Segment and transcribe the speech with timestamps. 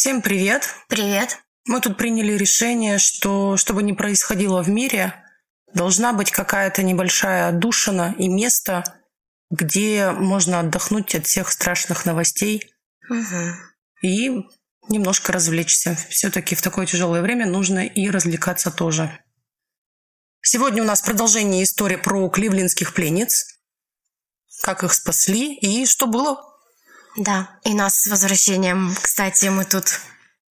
[0.00, 0.76] Всем привет!
[0.88, 1.42] Привет!
[1.66, 5.12] Мы тут приняли решение, что, чтобы не происходило в мире,
[5.74, 8.82] должна быть какая-то небольшая отдушина и место,
[9.50, 12.72] где можно отдохнуть от всех страшных новостей
[13.10, 13.56] Угу.
[14.00, 14.30] и
[14.88, 15.98] немножко развлечься.
[16.08, 19.22] Все-таки в такое тяжелое время нужно и развлекаться тоже.
[20.40, 23.60] Сегодня у нас продолжение истории про кливлендских пленниц,
[24.62, 26.49] как их спасли и что было.
[27.16, 28.94] Да, и нас с возвращением.
[29.00, 30.00] Кстати, мы тут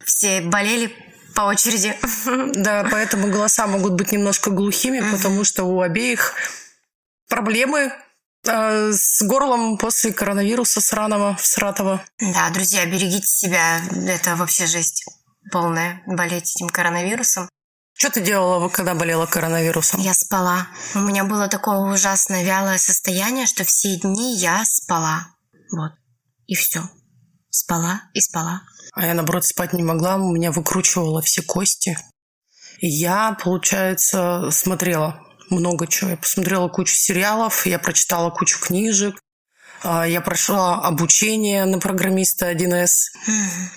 [0.03, 0.93] все болели
[1.35, 1.95] по очереди.
[2.55, 6.33] Да, поэтому голоса могут быть немножко глухими, потому что у обеих
[7.29, 7.93] проблемы
[8.45, 12.03] э, с горлом после коронавируса сраного, всратого.
[12.19, 13.81] Да, друзья, берегите себя.
[14.07, 15.05] Это вообще жесть
[15.51, 17.49] полная, болеть этим коронавирусом.
[17.93, 19.99] Что ты делала, когда болела коронавирусом?
[19.99, 20.67] Я спала.
[20.95, 25.27] У меня было такое ужасное вялое состояние, что все дни я спала.
[25.71, 25.91] Вот.
[26.49, 26.81] И все.
[27.51, 28.63] Спала и спала.
[28.93, 31.95] А я, наоборот, спать не могла, у меня выкручивало все кости.
[32.79, 36.09] И я, получается, смотрела много чего.
[36.09, 39.21] Я посмотрела кучу сериалов, я прочитала кучу книжек,
[39.83, 43.11] а, я прошла обучение на программиста 1С,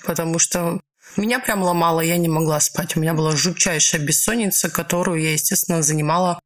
[0.06, 0.80] потому что
[1.18, 2.96] меня прям ломало, я не могла спать.
[2.96, 6.40] У меня была жутчайшая бессонница, которую я, естественно, занимала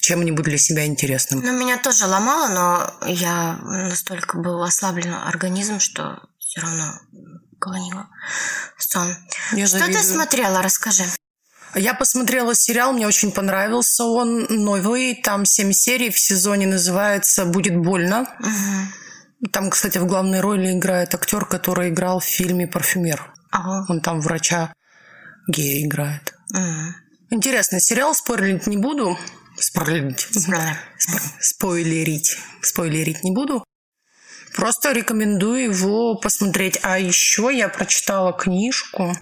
[0.00, 1.40] чем-нибудь для себя интересным.
[1.40, 6.92] Ну, меня тоже ломало, но я настолько был ослаблен организм, что все равно
[7.58, 8.08] клонила
[8.78, 9.16] сон.
[9.52, 10.02] Я Что завидую.
[10.02, 10.62] ты смотрела?
[10.62, 11.04] Расскажи.
[11.74, 17.76] Я посмотрела сериал, мне очень понравился он, новый, там семь серий в сезоне, называется «Будет
[17.76, 18.26] больно».
[18.38, 18.92] Мгм.
[19.52, 23.30] Там, кстати, в главной роли играет актер, который играл в фильме «Парфюмер».
[23.50, 23.84] Ага.
[23.90, 24.72] Он там врача
[25.48, 26.34] гея играет.
[26.54, 26.94] М.
[27.30, 29.18] Интересный сериал, спойлерить не буду.
[29.58, 30.20] Спойлерить.
[30.20, 30.78] Спойлер.
[30.98, 32.36] Спо- Спойлерить.
[32.62, 33.64] Спойлерить не буду.
[34.54, 36.78] Просто рекомендую его посмотреть.
[36.82, 39.16] А еще я прочитала книжку.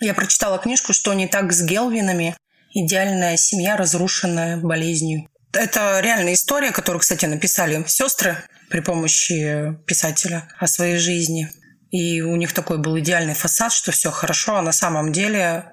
[0.00, 2.36] Я прочитала книжку «Что не так с Гелвинами?
[2.72, 5.28] Идеальная семья, разрушенная болезнью».
[5.52, 8.38] Это реальная история, которую, кстати, написали сестры
[8.70, 11.48] при помощи писателя о своей жизни.
[11.90, 15.72] И у них такой был идеальный фасад, что все хорошо, а на самом деле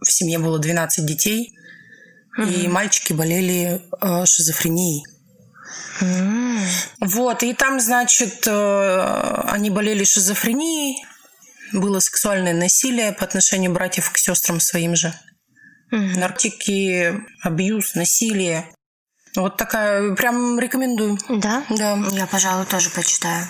[0.00, 1.52] в семье было 12 детей,
[2.38, 5.04] и мальчики болели э, шизофренией.
[6.00, 6.60] М.
[7.00, 11.04] Вот, и там, значит, э, они болели шизофренией,
[11.72, 15.12] было сексуальное насилие по отношению братьев к сестрам своим же.
[15.90, 16.20] Мгм.
[16.20, 18.70] Наркотики, абьюз, насилие.
[19.34, 21.18] Вот такая, прям рекомендую.
[21.28, 21.64] Да?
[21.70, 21.98] Да.
[22.12, 23.46] Я, пожалуй, тоже почитаю.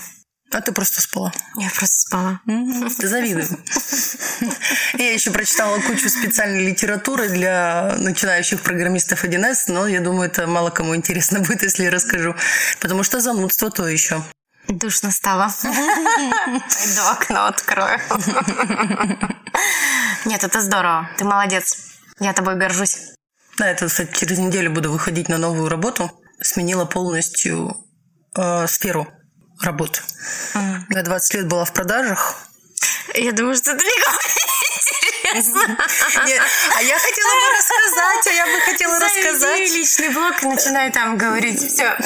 [0.53, 1.33] А ты просто спала.
[1.57, 2.41] Я просто спала.
[2.45, 2.89] Мгм.
[2.89, 3.49] Завидую.
[4.95, 10.71] Я еще прочитала кучу специальной литературы для начинающих программистов 1С, но я думаю, это мало
[10.71, 12.35] кому интересно будет, если я расскажу.
[12.81, 14.23] Потому что занудство то еще.
[14.69, 15.53] Душно стало.
[15.62, 17.99] Пойду окно открою.
[20.25, 21.09] Нет, это здорово.
[21.19, 21.77] Ты молодец.
[22.21, 22.99] Я тобой горжусь.
[23.59, 26.11] Да, это, кстати, через неделю буду выходить на новую работу.
[26.41, 27.77] Сменила полностью
[28.37, 29.09] э, сферу
[29.61, 30.00] работы.
[30.55, 30.87] М.
[30.91, 32.37] Я 20 лет была в продажах.
[33.15, 33.78] Я думаю, что не
[35.43, 35.77] интересно.
[36.77, 39.61] А я хотела бы рассказать, а я бы хотела Заведи рассказать.
[39.71, 41.61] личный блог и начинай там говорить.
[41.61, 41.97] Все.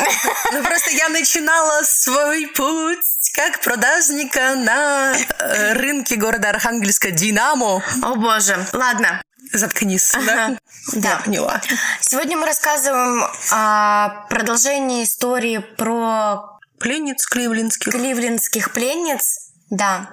[0.52, 2.98] Ну, просто я начинала свой путь
[3.34, 7.82] как продажника на э, рынке города Архангельска «Динамо».
[8.02, 8.64] О боже.
[8.72, 9.22] Ладно.
[9.52, 10.24] Заткнись, Ага.
[10.26, 10.56] да?
[10.94, 11.08] Да.
[11.10, 11.60] Я поняла.
[12.00, 17.92] Сегодня мы рассказываем о продолжении истории про Пленниц кливлендских.
[17.92, 19.52] кливлендских пленниц.
[19.68, 20.10] Да.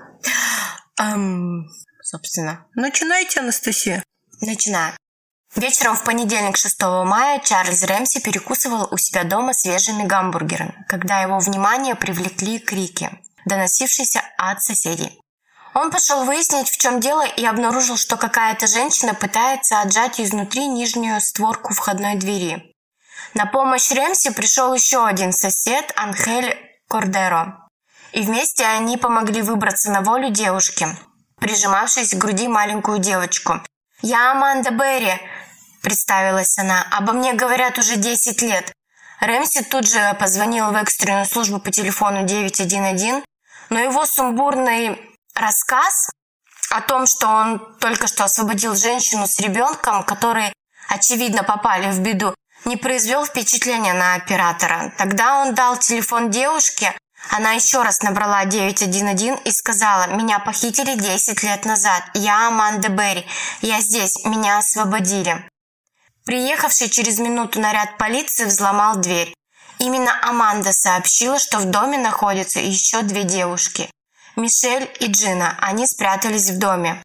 [0.99, 1.65] Ам,
[2.03, 4.03] собственно, Начинайте, Анастасия.
[4.41, 4.93] начинаю.
[5.55, 11.39] Вечером в понедельник 6 мая Чарльз Рэмси перекусывал у себя дома свежими гамбургерами, когда его
[11.39, 13.09] внимание привлекли крики,
[13.45, 15.17] доносившиеся от соседей.
[15.73, 21.21] Он пошел выяснить, в чем дело, и обнаружил, что какая-то женщина пытается отжать изнутри нижнюю
[21.21, 22.73] створку входной двери.
[23.37, 26.57] На помощь Рэмси пришел еще один сосед, Анхель
[26.89, 27.67] Кордеро.
[28.11, 30.87] И вместе они помогли выбраться на волю девушке,
[31.39, 33.61] прижимавшись к груди маленькую девочку.
[34.01, 35.13] «Я Аманда Берри»,—
[35.83, 36.87] представилась она.
[36.89, 38.73] «Обо мне говорят уже 10 лет».
[39.19, 43.23] Рэмси тут же позвонил в экстренную службу по телефону 911,
[43.69, 44.99] но его сумбурный
[45.35, 46.09] рассказ
[46.71, 50.53] о том, что он только что освободил женщину с ребенком, которые,
[50.89, 52.33] очевидно, попали в беду,
[52.65, 54.93] не произвел впечатления на оператора.
[54.97, 56.93] Тогда он дал телефон девушке,
[57.29, 63.25] она еще раз набрала 911 и сказала, меня похитили 10 лет назад, я Аманда Берри,
[63.61, 65.45] я здесь, меня освободили.
[66.25, 69.33] Приехавший через минуту наряд полиции взломал дверь.
[69.79, 73.89] Именно Аманда сообщила, что в доме находятся еще две девушки.
[74.35, 75.57] Мишель и Джина.
[75.59, 77.01] Они спрятались в доме.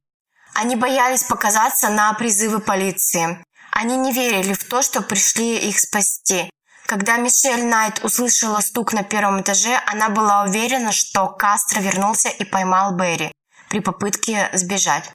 [0.54, 3.42] Они боялись показаться на призывы полиции.
[3.72, 6.50] Они не верили в то, что пришли их спасти.
[6.86, 12.44] Когда Мишель Найт услышала стук на первом этаже, она была уверена, что Кастро вернулся и
[12.44, 13.32] поймал Берри
[13.70, 15.10] при попытке сбежать.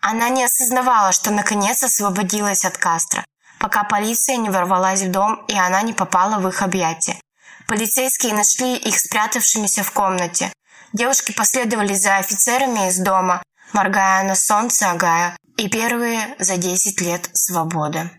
[0.00, 3.24] Она не осознавала, что наконец освободилась от Кастро,
[3.60, 7.20] пока полиция не ворвалась в дом и она не попала в их объятия.
[7.66, 10.50] Полицейские нашли их спрятавшимися в комнате.
[10.94, 13.42] Девушки последовали за офицерами из дома,
[13.74, 18.10] моргая на солнце Агая, и первые за 10 лет свободы.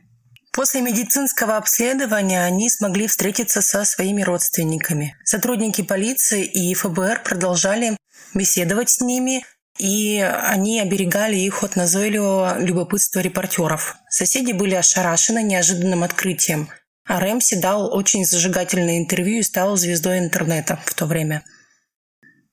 [0.52, 5.16] После медицинского обследования они смогли встретиться со своими родственниками.
[5.24, 7.96] Сотрудники полиции и ФБР продолжали
[8.34, 9.46] беседовать с ними,
[9.78, 13.96] и они оберегали их от назойливого любопытства репортеров.
[14.10, 16.68] Соседи были ошарашены неожиданным открытием,
[17.08, 21.44] а Рэмси дал очень зажигательное интервью и стал звездой интернета в то время.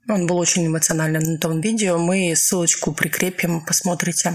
[0.08, 1.98] Он был очень эмоциональным на том видео.
[1.98, 4.34] Мы ссылочку прикрепим, посмотрите.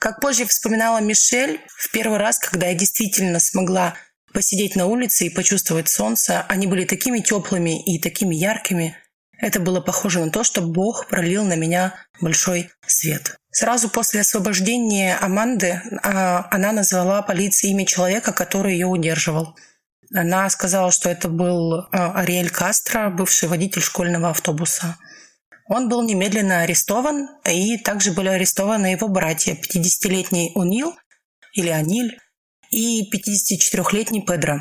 [0.00, 3.96] Как позже вспоминала Мишель, в первый раз, когда я действительно смогла
[4.32, 8.96] посидеть на улице и почувствовать солнце, они были такими теплыми и такими яркими.
[9.36, 13.36] Это было похоже на то, что Бог пролил на меня большой свет.
[13.52, 19.54] Сразу после освобождения Аманды а, она назвала полиции имя человека, который ее удерживал.
[20.14, 24.96] Она сказала, что это был а, Ариэль Кастро, бывший водитель школьного автобуса.
[25.70, 30.96] Он был немедленно арестован, и также были арестованы его братья, 50-летний Унил
[31.52, 32.18] или Аниль
[32.72, 34.60] и 54-летний Педро.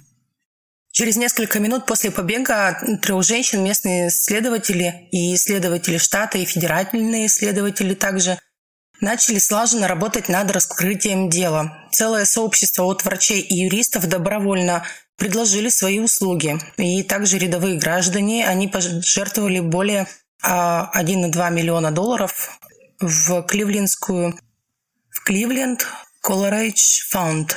[0.91, 7.95] Через несколько минут после побега трех женщин местные следователи и исследователи штата и федеральные исследователи
[7.95, 8.37] также
[9.01, 11.87] начали слаженно работать над раскрытием дела.
[11.91, 14.85] Целое сообщество от врачей и юристов добровольно
[15.17, 16.59] предложили свои услуги.
[16.77, 20.07] И также рядовые граждане, они пожертвовали более
[20.43, 22.59] 1,2 миллиона долларов
[22.99, 24.37] в кливлендскую
[25.09, 25.85] в Кливленд
[26.25, 27.55] Coleridge Fund.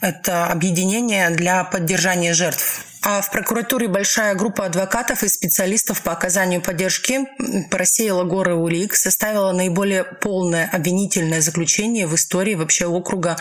[0.00, 2.84] Это объединение для поддержания жертв.
[3.02, 7.26] А в прокуратуре большая группа адвокатов и специалистов по оказанию поддержки
[7.70, 13.36] просеяла горы улик, составила наиболее полное обвинительное заключение в истории вообще округа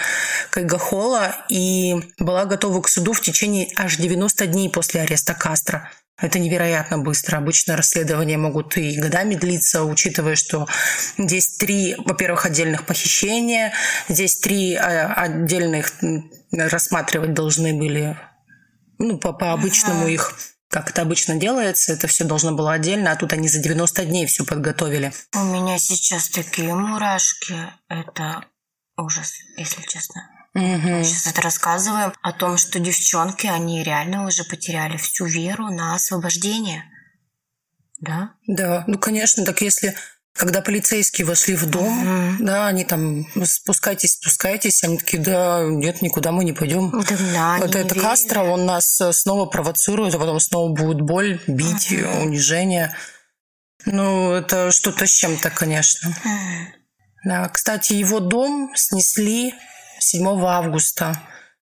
[0.51, 5.89] Кайгахола и была готова к суду в течение аж 90 дней после ареста Кастро.
[6.19, 7.37] Это невероятно быстро.
[7.37, 10.67] Обычно расследования могут и годами длиться, учитывая, что
[11.17, 13.73] здесь три, во-первых, отдельных похищения,
[14.09, 15.93] здесь три а, отдельных
[16.51, 18.17] рассматривать должны были,
[18.97, 20.11] ну, по, по обычному ага.
[20.11, 20.33] их
[20.69, 24.25] как это обычно делается, это все должно было отдельно, а тут они за 90 дней
[24.25, 25.13] все подготовили.
[25.33, 27.55] У меня сейчас такие мурашки.
[27.87, 28.43] Это
[28.97, 30.29] ужас, если честно.
[30.57, 30.89] Угу.
[30.89, 35.93] Мы сейчас это рассказываем о том, что девчонки, они реально уже потеряли всю веру на
[35.93, 36.83] освобождение.
[37.99, 38.31] Да?
[38.47, 39.95] Да, ну конечно, так если
[40.33, 46.01] когда полицейские вошли в дом, uh да, они там спускайтесь, спускайтесь, они такие, да, нет,
[46.01, 46.91] никуда мы не пойдем.
[46.91, 51.39] Да, да, вот это Кастро, он нас э, снова провоцирует, а потом снова будет боль,
[51.47, 52.95] бить, uh унижение.
[53.85, 56.09] Ну, это что-то с чем-то, конечно.
[56.09, 56.65] uh
[57.25, 59.53] Да, кстати, его дом снесли
[60.07, 61.21] 7 августа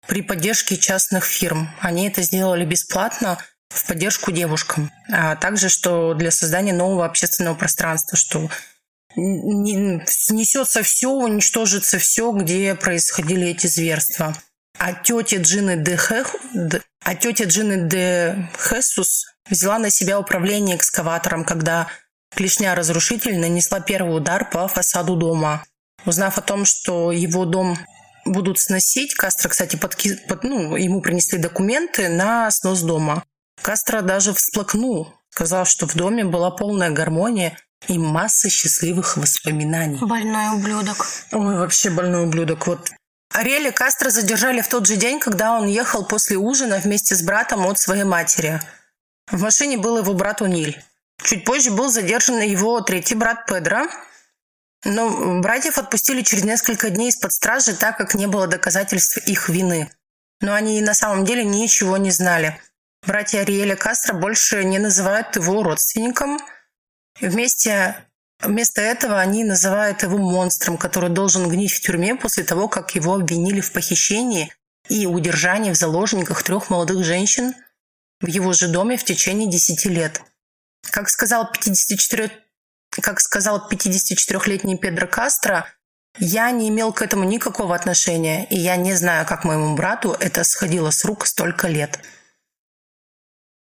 [0.08, 1.70] при поддержке частных фирм.
[1.80, 8.18] Они это сделали бесплатно в поддержку девушкам, а также что для создания нового общественного пространства,
[8.18, 8.50] что
[9.14, 14.34] снесется все, уничтожится все, где происходили эти зверства.
[14.78, 16.34] А тетя Джины де, Хех,
[17.04, 21.88] а тетя Джины де Хесус взяла на себя управление экскаватором, когда
[22.34, 25.64] клешня разрушитель нанесла первый удар по фасаду дома.
[26.04, 27.78] Узнав о том, что его дом
[28.24, 29.14] будут сносить.
[29.14, 30.16] Кастро, кстати, подки...
[30.28, 30.44] под...
[30.44, 33.24] ну, ему принесли документы на снос дома.
[33.60, 39.98] Кастро даже всплакнул, сказал, что в доме была полная гармония и масса счастливых воспоминаний.
[40.00, 41.06] Больной ублюдок.
[41.32, 42.66] Ой, вообще больной ублюдок.
[42.66, 42.90] Вот
[43.32, 47.66] Ариэля Кастро задержали в тот же день, когда он ехал после ужина вместе с братом
[47.66, 48.60] от своей матери.
[49.30, 50.82] В машине был его брат Униль.
[51.22, 53.86] Чуть позже был задержан его третий брат Педро,
[54.84, 59.90] но братьев отпустили через несколько дней из-под стражи, так как не было доказательств их вины.
[60.40, 62.58] Но они на самом деле ничего не знали.
[63.06, 66.38] Братья Ариэля Кастро больше не называют его родственником.
[67.20, 67.96] Вместе,
[68.40, 73.14] вместо этого они называют его монстром, который должен гнить в тюрьме после того, как его
[73.14, 74.52] обвинили в похищении
[74.88, 77.54] и удержании в заложниках трех молодых женщин
[78.20, 80.22] в его же доме в течение 10 лет.
[80.90, 82.30] Как сказал 54
[83.00, 85.66] как сказал 54-летний Педро Кастро,
[86.18, 90.44] я не имел к этому никакого отношения, и я не знаю, как моему брату это
[90.44, 91.98] сходило с рук столько лет.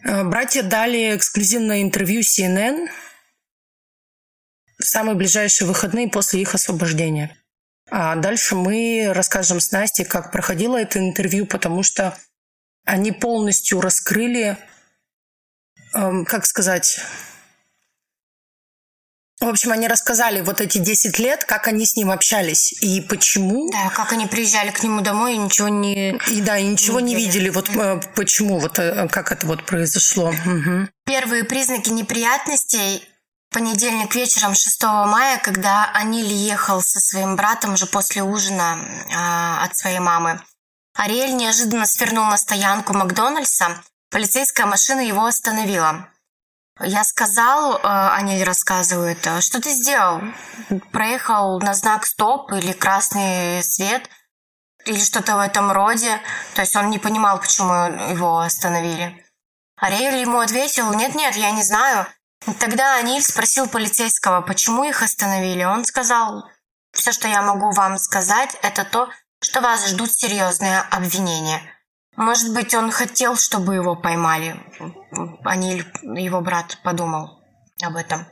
[0.04, 2.88] Э, братья дали эксклюзивное интервью CNN,
[4.80, 7.36] самые ближайшие выходные после их освобождения.
[7.90, 12.18] А дальше мы расскажем с Настей, как проходило это интервью, потому что
[12.86, 14.58] они полностью раскрыли,
[15.94, 17.02] эм, как сказать,
[19.40, 23.72] в общем, они рассказали вот эти 10 лет, как они с ним общались и почему.
[23.72, 26.18] Да, как они приезжали к нему домой и ничего не...
[26.32, 27.50] И да, и ничего не, не видели.
[27.50, 30.30] Вот э, почему, вот э, как это вот произошло.
[30.30, 30.88] Угу.
[31.06, 33.04] Первые признаки неприятностей
[33.52, 38.80] понедельник вечером 6 мая, когда Аниль ехал со своим братом уже после ужина
[39.10, 40.42] э, от своей мамы.
[40.96, 43.84] Ариэль неожиданно свернул на стоянку Макдональдса.
[44.10, 46.10] Полицейская машина его остановила.
[46.80, 50.22] Я сказал, э, они рассказывают, «А что ты сделал?
[50.92, 54.10] Проехал на знак стоп или красный свет
[54.88, 56.20] или что-то в этом роде.
[56.56, 57.74] То есть он не понимал, почему
[58.10, 59.26] его остановили.
[59.78, 62.08] Ариэль ему ответил, нет-нет, я не знаю.
[62.60, 65.64] Тогда Аниль спросил полицейского, почему их остановили.
[65.64, 66.50] Он сказал,
[66.94, 69.10] все, что я могу вам сказать, это то,
[69.42, 71.62] что вас ждут серьезные обвинения.
[72.18, 74.60] Может быть, он хотел, чтобы его поймали.
[75.46, 77.40] Аниль, его брат, подумал
[77.82, 78.26] об этом.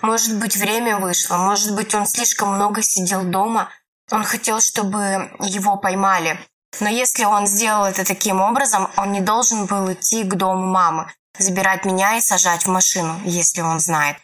[0.00, 1.36] Может быть, время вышло.
[1.36, 3.68] Может быть, он слишком много сидел дома.
[4.10, 6.40] Он хотел, чтобы его поймали.
[6.80, 11.12] Но если он сделал это таким образом, он не должен был идти к дому мамы,
[11.38, 14.16] забирать меня и сажать в машину, если он знает,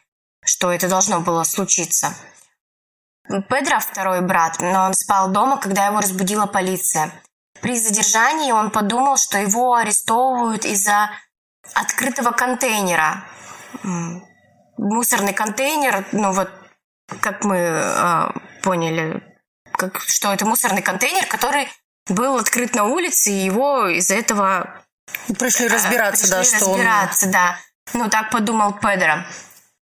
[0.45, 2.15] что это должно было случиться.
[3.29, 7.13] Педро второй брат, но он спал дома, когда его разбудила полиция.
[7.63, 11.11] При задержании он подумал, что его арестовывают из-за
[11.75, 13.25] открытого контейнера.
[14.77, 16.51] Мусорный контейнер, ну вот,
[17.21, 18.29] как мы э,
[18.63, 19.23] поняли,
[19.71, 21.69] как, что это мусорный контейнер, который
[22.09, 24.83] был открыт на улице, и его из-за этого...
[25.39, 27.33] Пришли разбираться, пришли да, что разбираться, он...
[27.33, 27.59] да.
[27.95, 29.25] Ну, так подумал Педро.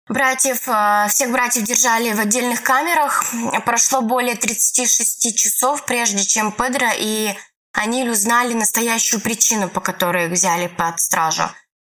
[0.08, 3.24] Братьев, э, всех братьев держали в отдельных камерах.
[3.64, 7.36] Прошло более 36 часов, прежде чем Педро и
[7.72, 11.44] Аниль узнали настоящую причину, по которой их взяли под стражу.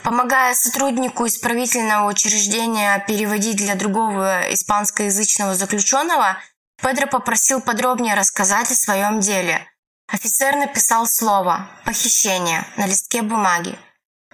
[0.03, 6.37] Помогая сотруднику исправительного учреждения переводить для другого испанскоязычного заключенного,
[6.81, 9.67] Педро попросил подробнее рассказать о своем деле.
[10.11, 13.77] Офицер написал слово «похищение» на листке бумаги.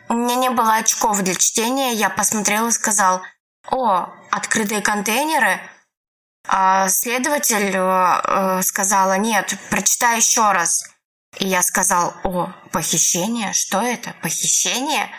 [0.09, 3.21] У меня не было очков для чтения, я посмотрел и сказал
[3.69, 5.59] «О, открытые контейнеры?»
[6.47, 10.85] а Следователь э сказала «Нет, прочитай еще раз».
[11.39, 13.53] И я сказал, о, похищение?
[13.53, 14.15] Что это?
[14.21, 15.09] Похищение?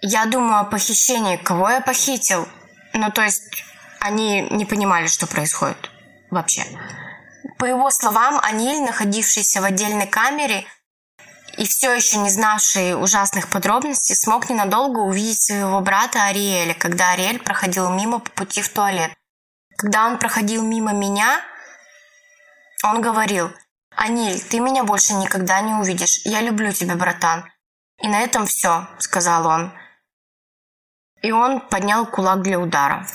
[0.00, 1.36] Я думаю о похищении.
[1.36, 2.48] Кого я похитил?
[2.94, 3.42] Ну, то есть,
[4.00, 5.90] они не понимали, что происходит
[6.30, 6.64] вообще.
[7.58, 10.64] По его словам, Аниль, находившийся в отдельной камере
[11.58, 17.38] и все еще не знавший ужасных подробностей, смог ненадолго увидеть своего брата Ариэля, когда Ариэль
[17.38, 19.12] проходил мимо по пути в туалет.
[19.76, 21.40] Когда он проходил мимо меня,
[22.82, 23.52] он говорил–
[23.96, 26.20] «Аниль, ты меня больше никогда не увидишь.
[26.24, 27.44] Я люблю тебя, братан».
[28.02, 29.72] «И на этом все»,— сказал он.
[31.22, 33.06] И он поднял кулак для удара.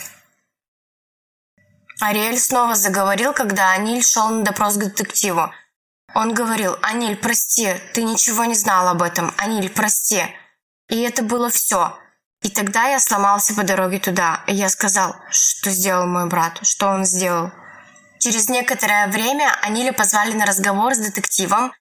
[2.01, 5.51] Ариэль снова заговорил, когда Аниль шел на допрос к детективу.
[6.15, 9.33] Он говорил, «Аниль, прости, ты ничего не знал об этом.
[9.37, 10.23] Аниль, прости».
[10.87, 11.97] И это было все.
[12.41, 14.43] И тогда я сломался по дороге туда.
[14.47, 17.51] И я сказал, что сделал мой брат, что он сделал.
[18.19, 21.71] Через некоторое время Анилю позвали на разговор с детективом,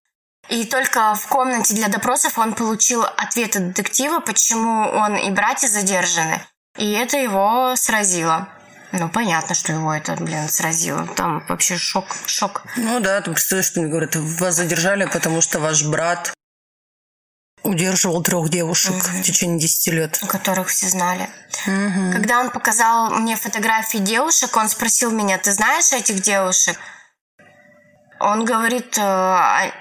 [0.48, 5.68] и только в комнате для допросов он получил ответ от детектива, почему он и братья
[5.68, 6.40] задержаны.
[6.76, 8.48] И это его сразило.
[8.92, 11.06] Ну, понятно, что его это, блин, сразило.
[11.08, 12.62] Там вообще шок, шок.
[12.76, 16.32] Ну да, ты представляешь, что мне говорят, вас задержали, потому что ваш брат
[17.62, 19.18] удерживал трех девушек угу.
[19.18, 20.20] в течение 10 лет.
[20.28, 21.28] Которых все знали.
[21.66, 22.12] Угу.
[22.12, 26.78] Когда он показал мне фотографии девушек, он спросил меня, ты знаешь этих девушек?
[28.20, 29.72] Он говорит, э, а,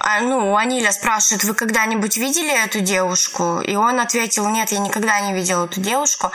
[0.00, 3.60] а, ну, Аниля спрашивает, вы когда-нибудь видели эту девушку?
[3.60, 6.30] И он ответил, нет, я никогда не видел эту девушку.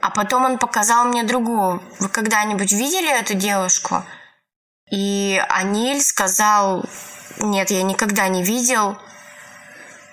[0.00, 1.82] А потом он показал мне другую.
[1.98, 4.04] Вы когда-нибудь видели эту девушку?
[4.90, 6.84] И Аниль сказал,
[7.38, 8.98] нет, я никогда не видел.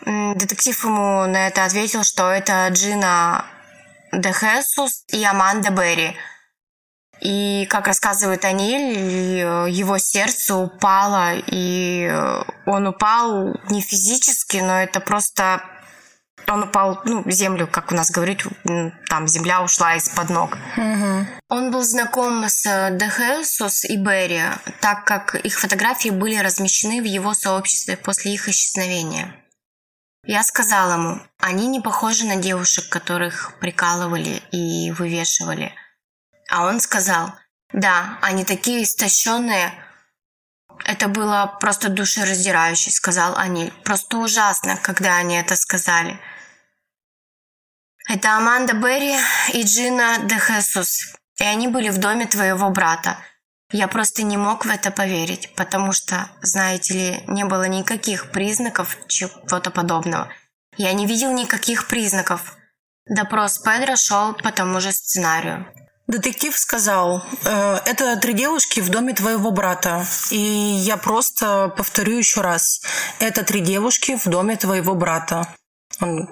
[0.05, 3.45] Детектив ему на это ответил, что это Джина
[4.11, 6.15] де Хесус и Аманда Берри.
[7.21, 12.11] И, как рассказывает Аниль, его сердце упало, и
[12.65, 15.63] он упал не физически, но это просто...
[16.47, 18.45] Он упал ну, землю, как у нас говорит,
[19.07, 20.57] там земля ушла из-под ног.
[20.75, 21.27] Угу.
[21.47, 24.41] Он был знаком с Дехесус и Берри,
[24.81, 29.33] так как их фотографии были размещены в его сообществе после их исчезновения.
[30.25, 35.75] Я сказал ему, они не похожи на девушек, которых прикалывали и вывешивали.
[36.49, 37.33] А он сказал,
[37.73, 39.73] да, они такие истощенные.
[40.85, 43.73] Это было просто душераздирающе, сказал Аниль.
[43.83, 46.19] Просто ужасно, когда они это сказали.
[48.09, 49.17] Это Аманда Берри
[49.53, 50.37] и Джина де.
[51.39, 53.17] И они были в доме твоего брата.
[53.73, 58.95] Я просто не мог в это поверить, потому что, знаете ли, не было никаких признаков
[59.07, 60.29] чего-то подобного.
[60.77, 62.55] Я не видел никаких признаков.
[63.07, 65.65] Допрос Педро шел по тому же сценарию.
[66.05, 70.05] Детектив сказал, э, это три девушки в доме твоего брата.
[70.29, 72.79] И я просто повторю еще раз.
[73.19, 75.47] Это три девушки в доме твоего брата.
[75.99, 76.29] Он,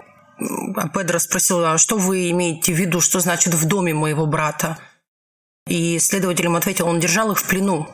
[0.93, 4.77] Педро спросил, а что вы имеете в виду, что значит в доме моего брата?
[5.71, 7.87] И следователь ему ответил, он держал их в плену.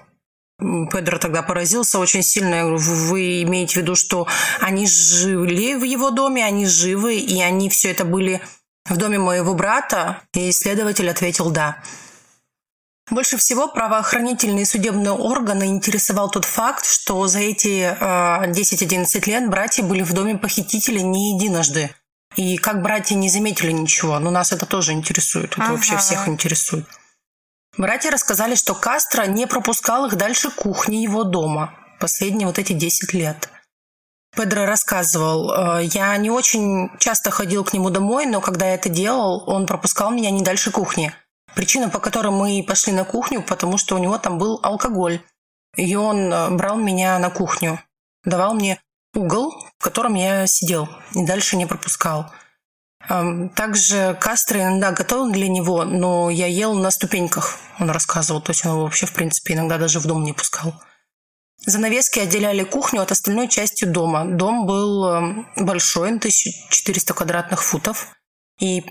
[0.60, 2.56] Педро тогда поразился очень сильно.
[2.56, 4.28] Я говорю, вы имеете в виду, что
[4.60, 8.42] они жили в его доме, они живы, и они все это были
[8.86, 10.24] в доме моего брата?
[10.34, 11.84] И следователь ответил «да».
[13.12, 19.50] Больше всего правоохранительные и судебные органы интересовал тот факт, что за эти э, 10-11 лет
[19.52, 21.92] братья были в доме похитителя не единожды.
[22.36, 24.18] И как братья не заметили ничего.
[24.18, 25.54] Но нас это тоже интересует.
[25.54, 25.74] Это ага.
[25.74, 26.88] вообще всех интересует.
[27.78, 33.14] Братья рассказали, что Кастро не пропускал их дальше кухни его дома последние вот эти 10
[33.14, 33.50] лет.
[34.36, 38.90] Педро рассказывал, «Э, я не очень часто ходил к нему домой, но когда я это
[38.90, 41.14] делал, он пропускал меня не дальше кухни.
[41.56, 45.22] Причина, по которой мы пошли на кухню, потому что у него там был алкоголь.
[45.76, 47.80] И он э, брал меня на кухню,
[48.24, 48.80] давал мне
[49.14, 52.32] угол, в котором я сидел, и дальше не пропускал.
[53.08, 58.42] Также Кастро иногда готовил для него, но я ел на ступеньках, он рассказывал.
[58.42, 60.74] То есть он вообще, в принципе, иногда даже в дом не пускал.
[61.66, 64.26] Занавески отделяли кухню от остальной части дома.
[64.26, 68.14] Дом был большой, 1400 квадратных футов.
[68.60, 68.84] И,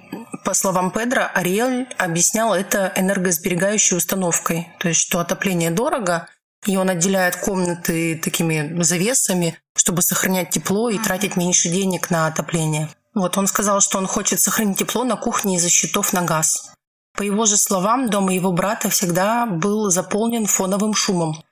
[0.45, 4.69] по словам Педро, Ариэль объяснял это энергосберегающей установкой.
[4.79, 6.29] То есть, что отопление дорого,
[6.67, 12.89] и он отделяет комнаты такими завесами, чтобы сохранять тепло и тратить меньше денег на отопление.
[13.17, 16.71] Вот он сказал, что он хочет сохранить тепло на кухне из-за счетов на газ.
[17.17, 21.43] По его же словам, дом его брата всегда был заполнен фоновым шумом.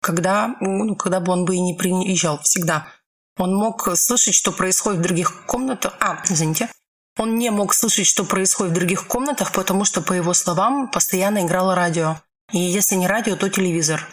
[0.00, 2.88] Когда, ну, когда бы он бы и не приезжал, всегда.
[3.36, 5.92] Он мог слышать, что происходит в других комнатах.
[6.00, 6.70] А, извините.
[7.18, 11.44] Он не мог слышать, что происходит в других комнатах, потому что, по его словам, постоянно
[11.44, 12.16] играло радио.
[12.52, 14.08] И если не радио, то телевизор.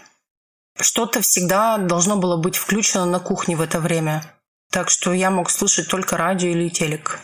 [0.78, 4.26] Что-то всегда должно было быть включено на кухне в это время.
[4.72, 7.20] Так что я мог слушать только радио или телек.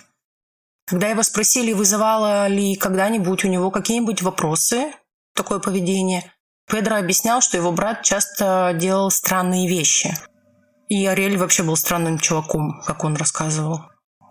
[0.88, 4.94] Когда его спросили, вызывало ли когда-нибудь у него какие-нибудь вопросы,
[5.36, 6.32] такое поведение,
[6.68, 10.16] Педро объяснял, что его брат часто делал странные вещи.
[10.90, 13.82] И Ариэль вообще был странным чуваком, как он рассказывал.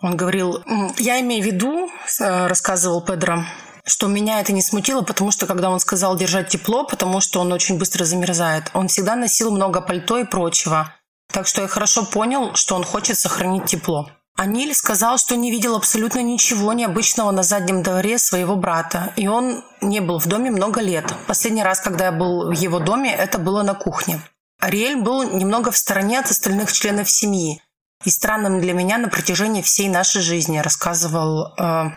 [0.01, 0.63] Он говорил,
[0.97, 3.43] я имею в виду, э, рассказывал Педро,
[3.85, 7.51] что меня это не смутило, потому что когда он сказал держать тепло, потому что он
[7.51, 10.93] очень быстро замерзает, он всегда носил много пальто и прочего.
[11.31, 14.09] Так что я хорошо понял, что он хочет сохранить тепло.
[14.37, 19.63] Аниль сказал, что не видел абсолютно ничего необычного на заднем дворе своего брата, и он
[19.79, 21.13] не был в доме много лет.
[21.25, 24.21] Последний раз, когда я был в его доме, это было на кухне.
[24.59, 27.61] Ариэль был немного в стороне от остальных членов семьи
[28.03, 31.91] и странным для меня на протяжении всей нашей жизни, рассказывал э,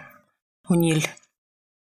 [0.68, 1.08] Униль.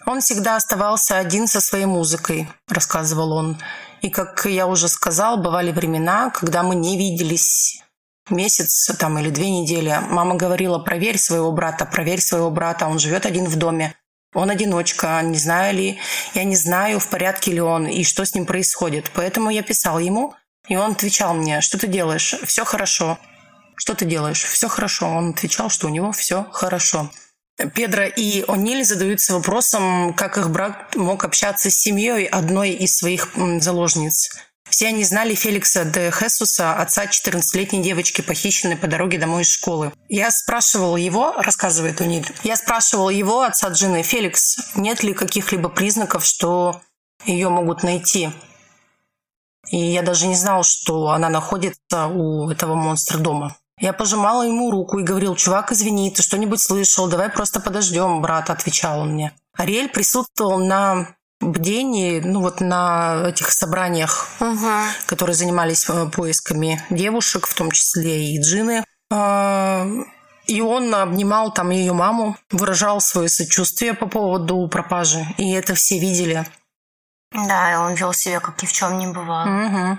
[0.05, 3.57] Он всегда оставался один со своей музыкой, рассказывал он.
[4.01, 7.81] И, как я уже сказал, бывали времена, когда мы не виделись
[8.29, 9.99] месяц там, или две недели.
[10.09, 13.95] Мама говорила, проверь своего брата, проверь своего брата, он живет один в доме.
[14.33, 15.99] Он одиночка, не знаю ли,
[16.33, 19.09] я не знаю, в порядке ли он и что с ним происходит.
[19.15, 20.35] Поэтому я писал ему,
[20.67, 22.35] и он отвечал мне, что ты делаешь?
[22.45, 23.17] Все хорошо.
[23.75, 24.43] Что ты делаешь?
[24.43, 25.07] Все хорошо.
[25.07, 27.09] Он отвечал, что у него все хорошо.
[27.73, 33.29] Педро и О'Ниль задаются вопросом, как их брат мог общаться с семьей одной из своих
[33.59, 34.29] заложниц.
[34.69, 39.91] Все они знали Феликса де Хесуса, отца 14-летней девочки, похищенной по дороге домой из школы.
[40.09, 46.25] Я спрашивал его, рассказывает Униль, я спрашивал его, отца Джины, Феликс, нет ли каких-либо признаков,
[46.25, 46.81] что
[47.25, 48.29] ее могут найти.
[49.71, 53.57] И я даже не знал, что она находится у этого монстра дома.
[53.79, 58.49] Я пожимала ему руку и говорил, чувак, извини, ты что-нибудь слышал, давай просто подождем, брат,
[58.49, 59.33] отвечал он мне.
[59.55, 64.67] Ариэль присутствовал на бдении, ну вот на этих собраниях, угу.
[65.05, 68.83] которые занимались э, поисками девушек, в том числе и Джины.
[69.11, 69.87] А,
[70.47, 75.25] и он обнимал там ее маму, выражал свое сочувствие по поводу пропажи.
[75.37, 76.45] И это все видели.
[77.31, 79.47] Да, и он вел себя, как ни в чем не бывало.
[79.47, 79.97] Угу.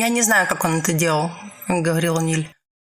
[0.00, 1.30] Я не знаю, как он это делал,
[1.66, 2.48] говорил Ниль.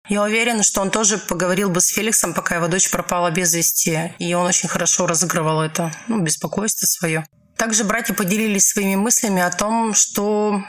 [0.08, 4.14] Я уверена, что он тоже поговорил бы с Феликсом, пока его дочь пропала без вести,
[4.18, 7.26] и он очень хорошо разыгрывал это, ну, беспокойство свое.
[7.56, 10.62] Также братья поделились своими мыслями о том, что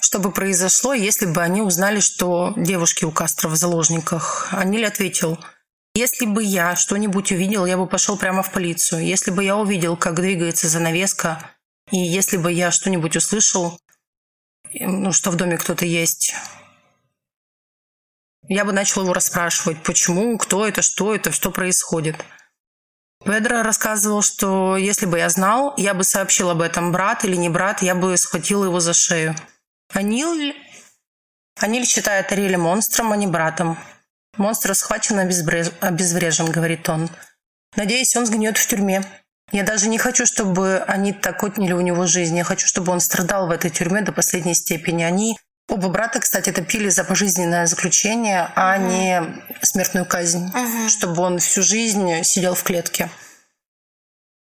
[0.00, 4.48] что бы произошло, если бы они узнали, что девушки у Кастро в заложниках.
[4.52, 5.38] Аниль ответил,
[5.94, 9.04] если бы я что-нибудь увидел, я бы пошел прямо в полицию.
[9.04, 11.50] Если бы я увидел, как двигается занавеска,
[11.90, 13.78] и если бы я что-нибудь услышал,
[14.72, 16.34] ну, что в доме кто-то есть,
[18.48, 22.16] я бы начал его расспрашивать, почему, кто это, что это, что происходит.
[23.24, 27.48] Педро рассказывал, что если бы я знал, я бы сообщил об этом брат или не
[27.48, 29.34] брат, я бы схватил его за шею.
[29.92, 30.54] Аниль...
[31.60, 33.76] Аниль считает Ариэля монстром, а не братом.
[34.36, 35.72] Монстр схвачен обезвреж...
[35.80, 37.10] обезврежен, говорит он.
[37.76, 39.02] Надеюсь, он сгниет в тюрьме.
[39.50, 42.36] Я даже не хочу, чтобы они так отняли у него жизнь.
[42.36, 45.02] Я хочу, чтобы он страдал в этой тюрьме до последней степени.
[45.02, 45.36] Они
[45.68, 48.86] Оба брата, кстати, топили за пожизненное заключение, а угу.
[48.86, 49.22] не
[49.60, 50.88] смертную казнь, угу.
[50.88, 53.10] чтобы он всю жизнь сидел в клетке.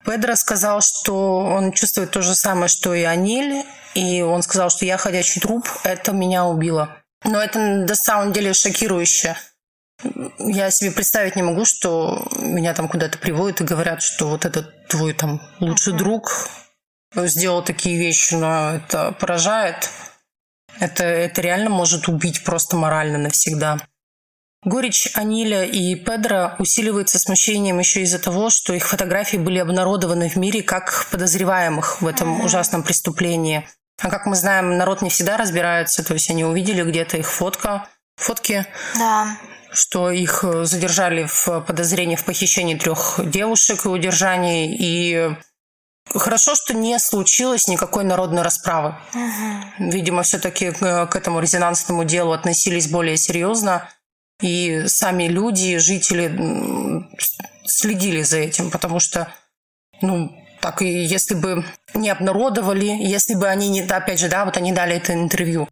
[0.04, 4.84] Педро сказал, что он чувствует то же самое, что и Аниль, и он сказал, что
[4.84, 6.96] я ходячий труп, это меня убило.
[7.24, 9.34] Но это на самом деле шокирующе.
[10.38, 14.88] Я себе представить не могу, что меня там куда-то приводят и говорят, что вот этот
[14.88, 16.48] твой там лучший uh друг
[17.14, 19.88] сделал такие вещи, но это поражает.
[20.80, 23.78] Это, это реально может убить просто морально навсегда.
[24.64, 30.36] Горечь Аниля и Педро усиливается смущением еще из-за того, что их фотографии были обнародованы в
[30.36, 32.44] мире как подозреваемых в этом mm-hmm.
[32.46, 33.68] ужасном преступлении.
[34.00, 37.86] А как мы знаем, народ не всегда разбирается, то есть они увидели где-то их фотка,
[38.16, 38.66] фотки,
[38.98, 39.36] да.
[39.70, 45.36] что их задержали в подозрении в похищении трех девушек и удержании, и
[46.12, 48.96] Хорошо, что не случилось никакой народной расправы.
[49.14, 49.90] Угу.
[49.90, 53.88] Видимо, все-таки к этому резонансному делу относились более серьезно.
[54.40, 57.08] И сами люди, жители
[57.64, 59.32] следили за этим, потому что,
[60.02, 61.64] ну, так и если бы
[61.94, 65.68] не обнародовали, если бы они не, опять же, да, вот они дали это интервью.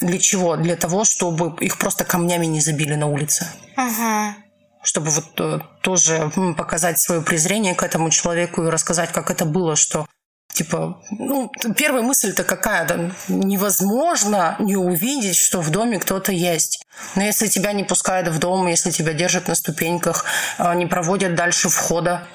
[0.00, 0.56] Для чего?
[0.56, 3.46] Для того, чтобы их просто камнями не забили на улице.
[3.76, 4.51] Угу
[4.82, 9.76] чтобы вот э, тоже показать свое презрение к этому человеку и рассказать, как это было,
[9.76, 10.06] что
[10.52, 12.86] Типа, ну, первая мысль-то какая?
[12.86, 13.10] Да?
[13.28, 16.84] Невозможно не увидеть, что в доме кто-то есть.
[17.14, 20.26] Но если тебя не пускают в дом, если тебя держат на ступеньках,
[20.58, 22.28] а, не проводят дальше входа,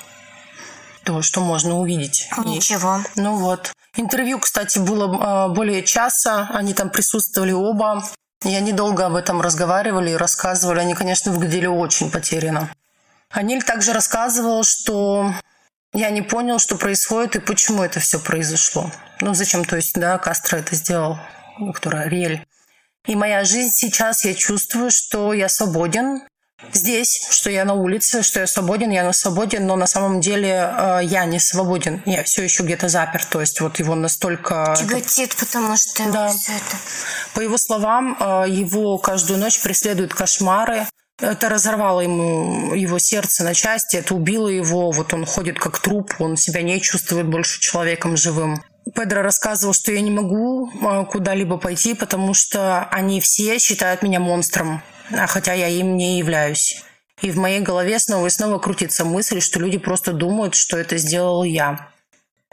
[1.04, 2.28] то что можно увидеть?
[2.44, 3.02] Ничего.
[3.16, 3.72] И, ну вот.
[3.96, 6.50] Интервью, кстати, было а, более часа.
[6.52, 8.04] Они там присутствовали оба.
[8.46, 10.80] И они долго об этом разговаривали и рассказывали.
[10.80, 12.70] Они, конечно, выглядели очень потеряно.
[13.30, 15.34] Аниль также рассказывал, что
[15.94, 18.92] я не понял, что происходит и почему это все произошло.
[19.22, 21.18] Ну, зачем, то есть, да, Кастро это сделал,
[21.60, 22.46] Виктор Ариэль.
[23.06, 26.22] И моя жизнь сейчас, я чувствую, что я свободен,
[26.74, 30.50] здесь, что я на улице, что я свободен, я на свободе, но на самом деле
[30.50, 32.02] э, я не свободен.
[32.06, 33.28] Я все еще где-то заперт.
[33.30, 34.76] То есть вот его настолько...
[34.78, 36.30] Тяготит, потому что да.
[36.30, 36.78] все это...
[37.34, 40.88] По его словам, э, его каждую ночь преследуют кошмары.
[41.20, 44.92] Это разорвало ему его сердце на части, это убило его.
[44.92, 48.64] Вот он ходит как труп, он себя не чувствует больше человеком живым.
[48.96, 54.20] Педро рассказывал, что я не могу э, куда-либо пойти, потому что они все считают меня
[54.20, 54.82] монстром
[55.28, 56.84] хотя я им не являюсь.
[57.22, 60.98] И в моей голове снова и снова крутится мысль, что люди просто думают, что это
[60.98, 61.90] сделал я.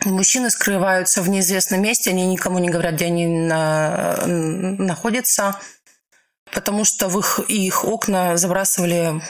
[0.05, 4.25] Мужчины скрываются в неизвестном месте, они никому не говорят, где они на...
[4.27, 5.61] находятся,
[6.53, 9.21] потому что в их, их окна забрасывали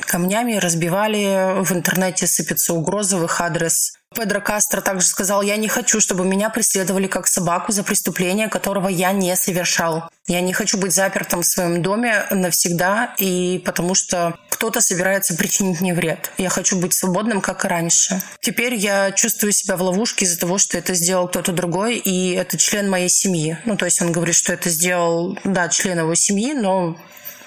[0.00, 3.92] камнями, разбивали, в интернете сыпятся угрозы в их адрес.
[4.12, 8.88] Педро Кастро также сказал, я не хочу, чтобы меня преследовали как собаку за преступление, которого
[8.88, 10.10] я не совершал.
[10.26, 15.80] Я не хочу быть запертым в своем доме навсегда, и потому что кто-то собирается причинить
[15.80, 16.32] мне вред.
[16.38, 18.20] Я хочу быть свободным, как и раньше.
[18.40, 22.58] Теперь я чувствую себя в ловушке из-за того, что это сделал кто-то другой, и это
[22.58, 23.58] член моей семьи.
[23.64, 26.96] Ну, то есть он говорит, что это сделал, да, член его семьи, но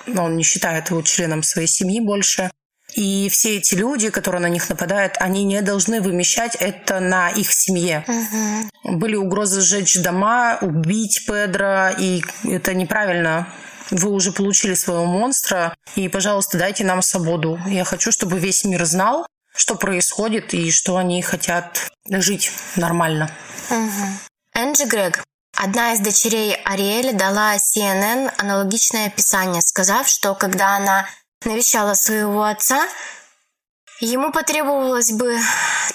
[0.08, 2.50] он не считает его членом своей семьи больше.
[2.96, 7.52] И все эти люди, которые на них нападают, они не должны вымещать это на их
[7.52, 8.06] семье.
[8.08, 8.98] Угу.
[8.98, 13.48] Были угрозы сжечь дома, убить Педро, и это неправильно.
[13.90, 17.60] Вы уже получили своего монстра, и, пожалуйста, дайте нам свободу.
[17.68, 23.32] Я хочу, чтобы весь мир знал, что происходит и что они хотят жить нормально.
[23.70, 24.62] Угу.
[24.62, 25.24] Энджи Грег,
[25.64, 31.08] Одна из дочерей Ариэля дала CNN аналогичное описание, сказав, что когда она
[31.46, 32.86] навещала своего отца,
[34.02, 35.40] ему потребовалась бы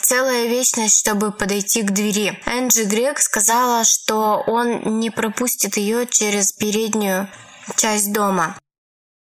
[0.01, 2.41] целая вечность, чтобы подойти к двери.
[2.47, 7.29] Энджи Грег сказала, что он не пропустит ее через переднюю
[7.77, 8.57] часть дома.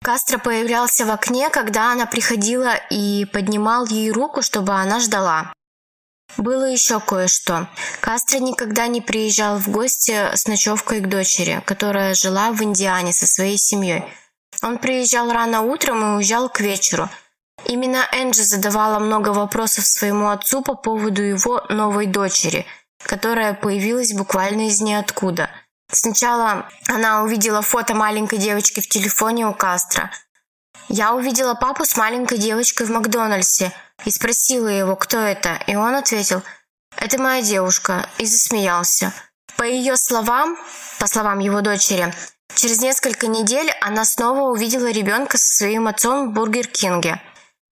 [0.03, 5.53] Кастро появлялся в окне, когда она приходила и поднимал ей руку, чтобы она ждала.
[6.37, 7.69] Было еще кое-что.
[8.01, 13.27] Кастро никогда не приезжал в гости с ночевкой к дочери, которая жила в Индиане со
[13.27, 14.05] своей семьей.
[14.63, 17.09] Он приезжал рано утром и уезжал к вечеру.
[17.67, 22.67] Именно Энджи задавала много вопросов своему отцу по поводу его новой дочери,
[22.99, 25.51] которая появилась буквально из ниоткуда.
[25.91, 30.11] Сначала она увидела фото маленькой девочки в телефоне у Кастро.
[30.89, 33.73] «Я увидела папу с маленькой девочкой в Макдональдсе»,
[34.05, 36.43] и спросила его, кто это, и он ответил
[36.97, 39.13] «Это моя девушка», и засмеялся.
[39.57, 40.57] По ее словам,
[40.99, 42.13] по словам его дочери,
[42.55, 47.21] через несколько недель она снова увидела ребенка со своим отцом в Бургер Кинге.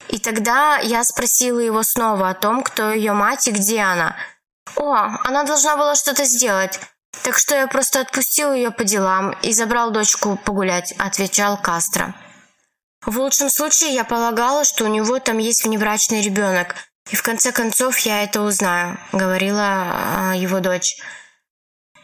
[0.08, 4.16] И тогда я спросила его снова о том, кто ее мать и где она.
[4.76, 4.94] «О,
[5.24, 6.80] она должна была что-то сделать.
[7.24, 12.14] Так что я просто отпустил ее по делам и забрал дочку погулять»,– отвечал Кастро.
[13.06, 16.76] В лучшем случае я полагала, что у него там есть внебрачный ребенок,
[17.10, 20.98] и в конце концов я это узнаю, говорила э, его дочь.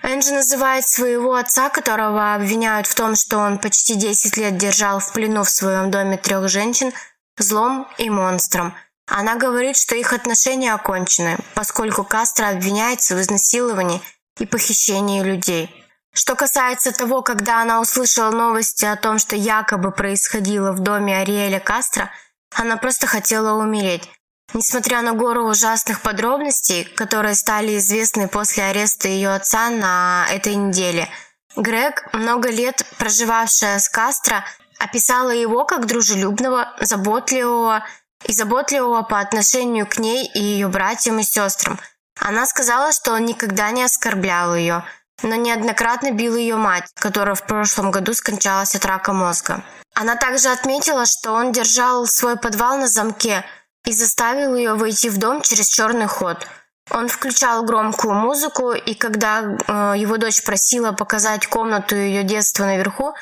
[0.02, 5.14] Энджи называет своего отца, которого обвиняют в том, что он почти 10 лет держал в
[5.14, 6.92] плену в своем доме трех женщин,
[7.38, 8.74] злом и монстром.
[9.06, 14.02] Она говорит, что их отношения окончены, поскольку Кастро обвиняется в изнасиловании
[14.40, 15.70] и похищении людей.
[16.18, 21.60] Что касается того, когда она услышала новости о том, что якобы происходило в доме Ариэля
[21.60, 22.10] Кастро,
[22.56, 24.10] она просто хотела умереть.
[24.56, 31.08] Несмотря на гору ужасных подробностей, которые стали известны после ареста ее отца на этой неделе,
[31.56, 34.44] Грег, много лет проживавшая с Кастро,
[34.80, 37.86] описала его как дружелюбного, заботливого
[38.26, 41.80] и заботливого по отношению к ней и ее братьям и сестрам.
[42.20, 44.84] Она сказала, что он никогда не оскорблял ее–
[45.24, 49.64] но неоднократно бил ее мать, которая в прошлом году скончалась от рака мозга.
[49.94, 53.44] Она также отметила, что он держал свой подвал на замке
[53.86, 56.48] и заставил ее войти в дом через черный ход.
[56.92, 63.14] Он включал громкую музыку, и когда э, его дочь просила показать комнату ее детства наверху,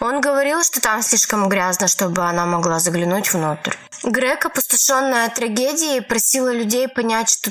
[0.00, 3.72] он говорил, что там слишком грязно, чтобы она могла заглянуть внутрь.
[4.02, 7.50] Грег, опустошенная трагедией, просила людей понять, что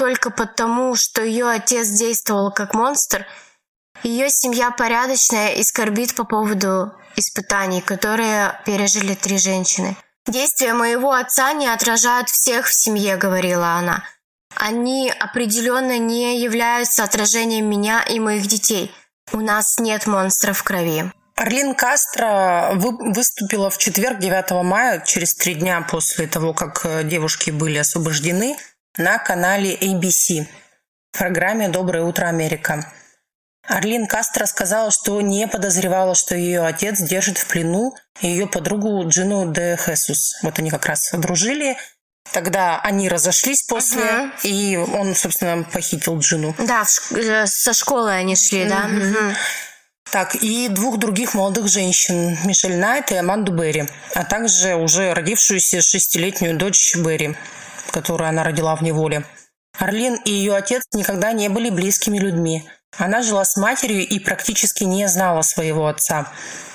[0.00, 3.26] только потому, что ее отец действовал как монстр,
[4.02, 9.98] ее семья порядочная и скорбит по поводу испытаний, которые пережили три женщины.
[10.26, 14.04] «Действия моего отца не отражают всех в семье»,— говорила она.
[14.56, 18.90] «Они определенно не являются отражением меня и моих детей.
[19.32, 21.12] У нас нет монстров в крови».
[21.36, 27.50] Орлин Кастро выступила в четверг, 9 мая, через три дня после того, как э, девушки
[27.50, 28.56] были освобождены,
[28.96, 30.46] на канале ABC
[31.12, 32.92] в программе «Доброе утро, Америка».
[33.66, 39.52] Арлин Кастро сказала, что не подозревала, что ее отец держит в плену ее подругу Джину
[39.52, 40.40] де Хесус.
[40.42, 41.76] Вот они как раз дружили.
[42.32, 44.30] Тогда они разошлись после, uh-huh.
[44.42, 46.54] и он, собственно, похитил Джину.
[46.58, 48.86] Да, э, со школы они шли, да.
[48.88, 49.34] Uh-huh.
[50.10, 55.80] Так, и двух других молодых женщин, Мишель Найт и Аманду Берри, а также уже родившуюся
[55.80, 57.36] шестилетнюю дочь Берри
[57.90, 59.24] которую она родила в неволе.
[59.78, 62.68] Орлин и ее отец никогда не были близкими людьми.
[62.98, 66.32] Она жила с матерью и практически не знала своего отца.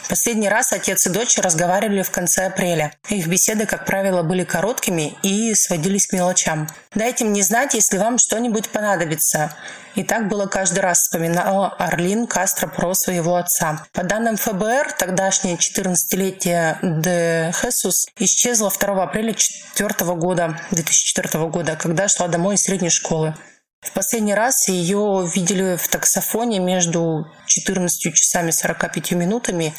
[0.07, 2.93] Последний раз отец и дочь разговаривали в конце апреля.
[3.09, 6.67] Их беседы, как правило, были короткими и сводились к мелочам.
[6.93, 9.55] «Дайте мне знать, если вам что-нибудь понадобится».
[9.95, 13.85] И так было каждый раз, вспоминала Орлин Кастро про своего отца.
[13.93, 22.09] По данным ФБР, тогдашняя 14-летняя Де Хесус исчезла 2 апреля 2004 года, 2004 года, когда
[22.09, 23.35] шла домой из средней школы.
[23.85, 29.73] В последний раз ее видели в таксофоне между 14 часами 45 минутами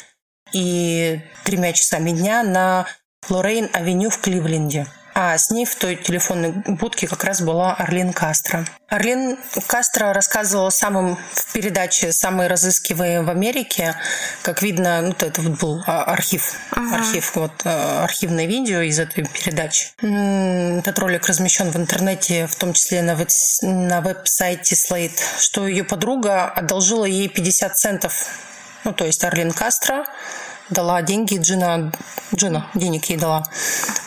[0.53, 2.87] и тремя часами дня на
[3.29, 4.87] Лоррейн-авеню в Кливленде.
[5.19, 8.67] А с ней в той телефонной будке как раз была Орлин Кастро.
[8.87, 13.95] Орлин Кастро рассказывала самым в передаче «Самые разыскиваемые в Америке».
[14.43, 16.97] Как видно, ну, это вот был а, архив, ага.
[16.97, 19.87] архив, вот а, архивное видео из этой передачи.
[19.97, 25.83] Этот ролик размещен в интернете, в том числе на, веб- на веб-сайте Slate, что ее
[25.83, 28.27] подруга одолжила ей 50 центов
[28.87, 30.05] ну, то есть Орлин Кастро
[30.69, 31.91] дала деньги, Джина,
[32.35, 33.43] Джина денег ей дала,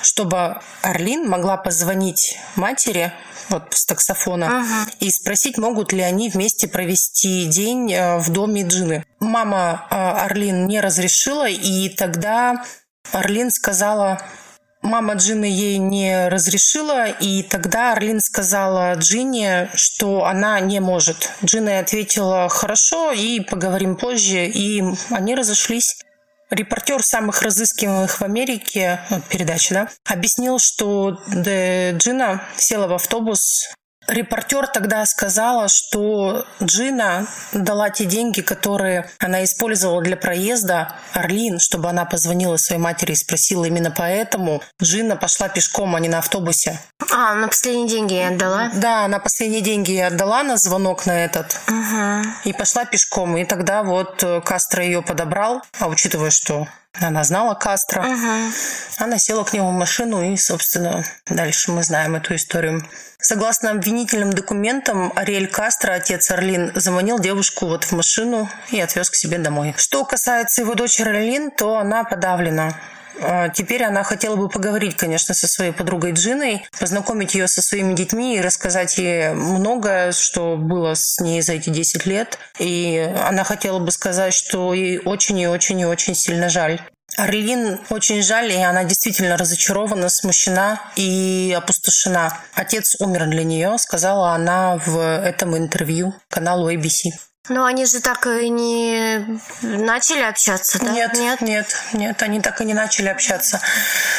[0.02, 3.12] чтобы Орлин могла позвонить матери
[3.48, 4.90] вот с таксофона ага.
[5.00, 9.04] и спросить, могут ли они вместе провести день э, в доме Джины.
[9.18, 12.64] Мама э, Орлин не разрешила, и тогда
[13.12, 14.20] Орлин сказала,
[14.82, 21.30] Мама Джины ей не разрешила, и тогда Орлин сказала Джине, что она не может.
[21.44, 25.98] Джина ответила «хорошо» и поговорим позже, и они разошлись.
[26.50, 33.70] Репортер самых разыскиваемых в Америке, ну, передача, да, объяснил, что Джина села в автобус
[34.10, 41.88] Репортер тогда сказала, что Джина дала те деньги, которые она использовала для проезда Орлин, чтобы
[41.88, 44.62] она позвонила своей матери и спросила именно поэтому.
[44.82, 46.80] Джина пошла пешком, а не на автобусе.
[47.12, 48.70] А, на последние деньги я отдала?
[48.74, 51.60] Да, на последние деньги я отдала на звонок на этот.
[51.68, 52.28] Угу.
[52.44, 53.36] И пошла пешком.
[53.36, 55.62] И тогда вот э, Кастро ее подобрал.
[55.78, 58.02] А учитывая, что она знала Кастро.
[58.02, 58.52] Угу.
[58.98, 62.84] Она села к нему в машину, и, собственно, дальше мы знаем эту историю.
[63.22, 69.14] Согласно обвинительным документам, Ариэль Кастро, отец Орлин, заманил девушку вот в машину и отвез к
[69.14, 69.74] себе домой.
[69.76, 72.74] Что касается его дочери Орлин, то она подавлена.
[73.22, 77.94] А, теперь она хотела бы поговорить, конечно, со своей подругой Джиной, познакомить ее со своими
[77.94, 82.38] детьми и рассказать ей многое, что было с ней за эти 10 лет.
[82.58, 86.80] И она хотела бы сказать, что ей очень и очень и очень сильно жаль.
[87.16, 92.38] Орлин очень жаль, и она действительно разочарована, смущена и опустошена.
[92.54, 97.10] Отец умер для нее, сказала она в этом интервью каналу ABC.
[97.48, 100.92] Но они же так и не начали общаться, да?
[100.92, 103.60] Нет, нет, нет, нет, они так и не начали общаться.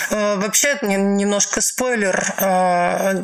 [0.10, 3.24] Э, вообще, немножко спойлер, э,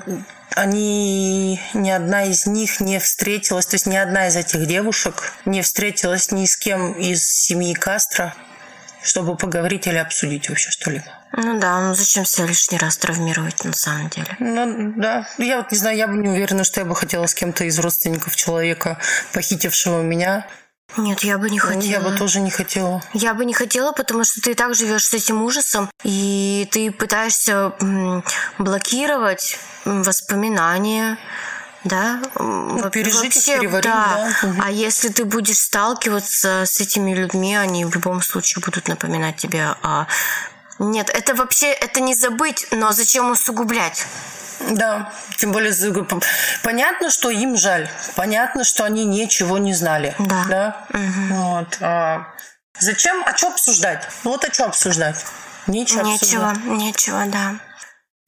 [0.56, 5.62] они, ни одна из них не встретилась, то есть ни одна из этих девушек не
[5.62, 8.34] встретилась ни с кем из семьи Кастро
[9.08, 11.06] чтобы поговорить или обсудить вообще что-либо.
[11.34, 14.36] Ну да, ну зачем себя лишний раз травмировать на самом деле?
[14.40, 15.28] Ну да.
[15.38, 17.78] Я вот не знаю, я бы не уверена, что я бы хотела с кем-то из
[17.80, 19.00] родственников человека,
[19.34, 20.48] похитившего меня.
[20.96, 21.84] Нет, я бы не хотела.
[21.84, 23.04] Я бы тоже не хотела.
[23.14, 26.92] Я бы не хотела, потому что ты и так живешь с этим ужасом, и ты
[26.92, 27.74] пытаешься
[28.58, 31.18] блокировать воспоминания,
[31.84, 32.20] да?
[32.36, 34.30] Ну, пережить вообще, переварить, да.
[34.42, 34.54] да.
[34.64, 39.76] А если ты будешь сталкиваться с этими людьми, они в любом случае будут напоминать тебе
[39.82, 40.06] о...
[40.80, 44.06] Нет, это вообще, это не забыть, но зачем усугублять?
[44.72, 45.74] Да, тем более
[46.64, 50.16] понятно, что им жаль, понятно, что они ничего не знали.
[50.20, 50.46] Да.
[50.48, 50.86] да?
[50.90, 51.36] Угу.
[51.36, 51.78] Вот.
[51.82, 52.28] А
[52.80, 53.24] зачем?
[53.26, 54.08] А что обсуждать?
[54.24, 55.26] Ну вот а что обсуждать?
[55.68, 56.02] Нечего.
[56.02, 56.78] Нечего, обсуждать.
[56.78, 57.56] нечего, да.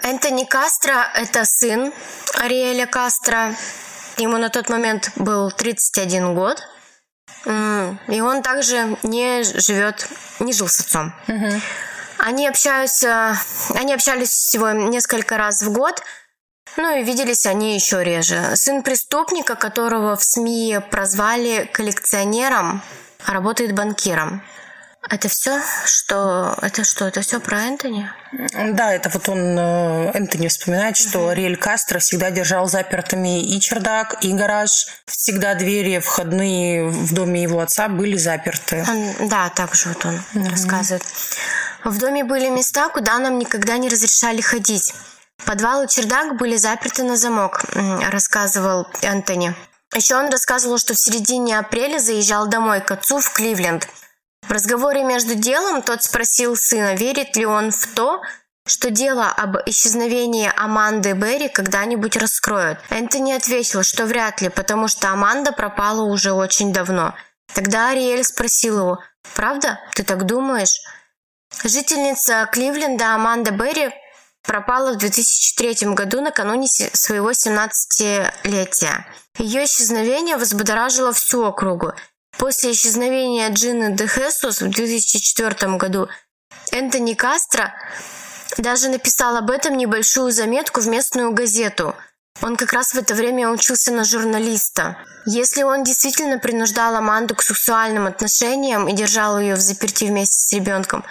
[0.04, 1.94] Энтони Кастро– это сын
[2.36, 3.56] Ариэля Кастро.
[4.18, 6.62] Ему на тот момент был 31 год.
[7.46, 10.08] И он также не живет,
[10.40, 11.14] не жил с отцом.
[11.28, 11.62] Угу.
[12.18, 13.38] Они общаются,
[13.76, 16.04] они общались всего несколько раз в год,
[16.76, 18.56] ну и виделись они еще реже.
[18.56, 22.82] Сын преступника, которого в СМИ прозвали коллекционером,
[23.26, 24.44] работает банкиром.
[25.10, 27.08] Это все, что это что?
[27.08, 28.12] Это все про Энтони?
[28.74, 31.36] Да, это вот он э, Энтони вспоминает, что uh-huh.
[31.36, 34.70] Риэль Кастро всегда держал запертыми и чердак, и гараж.
[35.08, 38.86] Всегда двери входные в доме его отца были заперты.
[38.88, 40.52] Он, да, так же вот он uh-huh.
[40.52, 41.04] рассказывает.
[41.84, 44.94] В доме были места, куда нам никогда не разрешали ходить.
[45.44, 47.64] Подвал и чердак были заперты на замок,
[48.12, 49.56] рассказывал Энтони.
[49.96, 53.88] Еще он рассказывал, что в середине апреля заезжал домой к отцу в Кливленд–
[54.48, 58.22] в разговоре между делом тот спросил сына, верит ли он в то,
[58.66, 62.80] что дело об исчезновении Аманды Берри когда-нибудь раскроют.
[62.90, 67.16] Энтони ответил, что вряд ли, потому что Аманда пропала уже очень давно.
[67.54, 69.00] Тогда Ариэль спросил его,
[69.36, 69.80] «Правда?
[69.96, 70.80] Ты так думаешь?»
[71.64, 73.92] Жительница Кливленда Аманда Берри
[74.44, 79.06] пропала в 2003 году накануне своего 17-летия.
[79.38, 81.94] Ее исчезновение взбудоражило всю округу.
[82.40, 86.08] После исчезновения Джины де Хесус в 2004 году
[86.72, 87.74] Энтони Кастро
[88.58, 91.96] даже написал об этом небольшую заметку в местную газету.
[92.42, 94.98] Он как раз в это время учился на журналиста.
[95.26, 100.54] Если он действительно принуждал Аманду к сексуальным отношениям и держал ее в заперти вместе с
[100.54, 101.04] ребенком,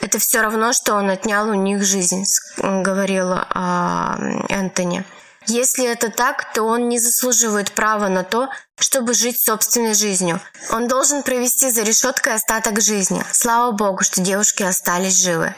[0.00, 2.24] это все равно, что он отнял у них жизнь,
[2.58, 4.18] говорила а,
[4.48, 5.04] Энтони.
[5.46, 10.40] Если это так, то он не заслуживает права на то, чтобы жить собственной жизнью.
[10.70, 13.24] Он должен провести за решеткой остаток жизни.
[13.32, 15.54] Слава богу, что девушки остались живы.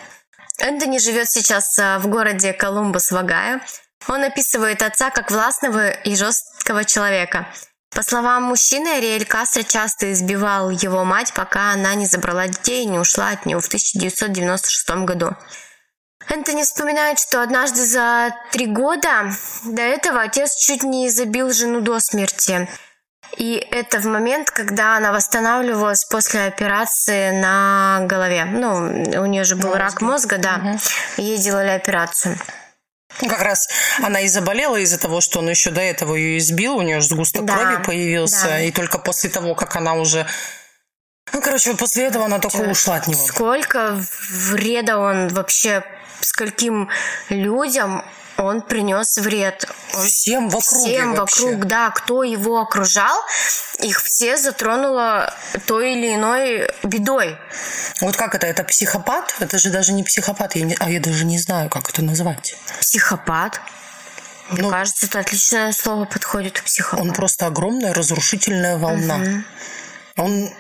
[0.59, 3.61] Энтони живет сейчас а, в городе Колумбус в Огайо.
[4.09, 7.47] Он описывает отца как властного и жесткого человека.
[7.95, 12.89] По словам мужчины, Ариэль Кастро часто избивал его мать, пока она не забрала детей и
[12.89, 15.37] не ушла от него в 1996 году.
[16.29, 19.31] Энтони вспоминает, что однажды за три года
[19.65, 22.69] до этого отец чуть не забил жену до смерти.
[23.37, 28.45] И это в момент, когда она восстанавливалась после операции на голове.
[28.45, 29.83] Ну, у нее же был Мозги.
[29.83, 30.57] рак мозга, да.
[30.57, 30.79] Угу.
[31.19, 32.39] Ей делали операцию.
[33.21, 33.69] Ну, как раз
[34.03, 37.09] она и заболела из-за того, что он еще до этого ее избил, у нее же
[37.09, 38.61] сгусток да, крови появился, да.
[38.61, 40.27] и только после того, как она уже
[41.33, 43.25] Ну, короче, после этого она только ушла от него.
[43.27, 43.97] Сколько
[44.31, 45.85] вреда он вообще,
[46.21, 46.89] скольким
[47.29, 48.05] людям
[48.37, 49.67] он принес вред.
[49.95, 50.63] Он всем вокруг.
[50.63, 51.45] Всем вообще.
[51.45, 53.17] вокруг, да, кто его окружал,
[53.79, 55.33] их все затронуло
[55.67, 57.37] той или иной бедой.
[58.01, 58.47] Вот как это?
[58.47, 59.35] Это психопат?
[59.41, 62.57] Это же даже не психопат, я не, а я даже не знаю, как это назвать.
[62.81, 63.61] Психопат.
[64.51, 67.01] Мне ну, кажется, это отличное слово подходит психопат.
[67.01, 69.17] Он просто огромная разрушительная волна.
[69.17, 70.25] Угу.
[70.25, 70.51] Он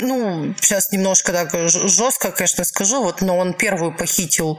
[0.00, 4.58] ну, сейчас немножко так жестко, конечно, скажу, вот, но он первую похитил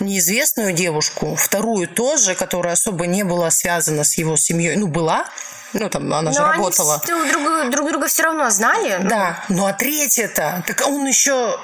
[0.00, 5.26] неизвестную девушку, вторую тоже, которая особо не была связана с его семьей, ну, была,
[5.72, 7.02] ну, там, она но же работала.
[7.06, 8.98] Они друг друга, друг друга все равно знали.
[9.02, 11.58] Да, ну, а третья-то, так он еще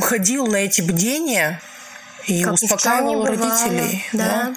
[0.00, 1.60] ходил на эти бдения
[2.26, 4.04] и как успокаивал родителей.
[4.12, 4.24] Да.
[4.24, 4.54] да.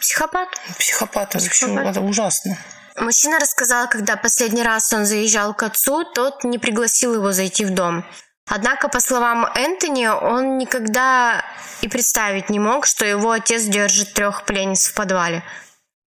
[0.00, 0.48] Психопат.
[0.78, 1.34] Психопат, Психопат.
[1.34, 2.58] вообще это ужасно.
[2.98, 7.74] Мужчина рассказал, когда последний раз он заезжал к отцу, тот не пригласил его зайти в
[7.74, 8.04] дом.
[8.48, 11.44] Однако, по словам Энтони, он никогда
[11.82, 15.42] и представить не мог, что его отец держит трех пленниц в подвале.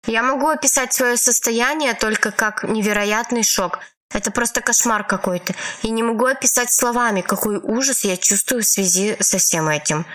[0.05, 3.79] Я могу описать свое состояние только как невероятный шок.
[4.13, 5.53] Это просто кошмар какой-то.
[5.81, 10.05] И не могу описать словами, какой ужас я чувствую в связи со всем этим.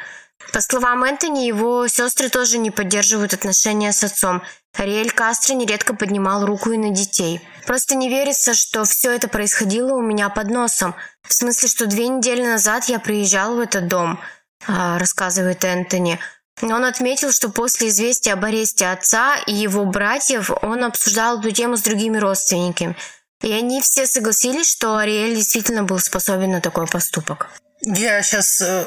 [0.52, 4.42] По словам Энтони, его сестры тоже не поддерживают отношения с отцом.
[4.76, 7.40] Ариэль Кастро нередко поднимал руку и на детей.
[7.66, 10.94] Просто не верится, что все это происходило у меня под носом.
[11.22, 14.20] В смысле, что две недели назад я приезжал в этот дом,
[14.66, 16.18] а, рассказывает Энтони.
[16.60, 21.76] Он отметил, что после известия об аресте отца и его братьев он обсуждал эту тему
[21.76, 22.96] с другими родственниками.
[23.42, 27.50] И они все согласились, что Ариэль действительно был способен на такой поступок.
[27.80, 28.86] Я сейчас э,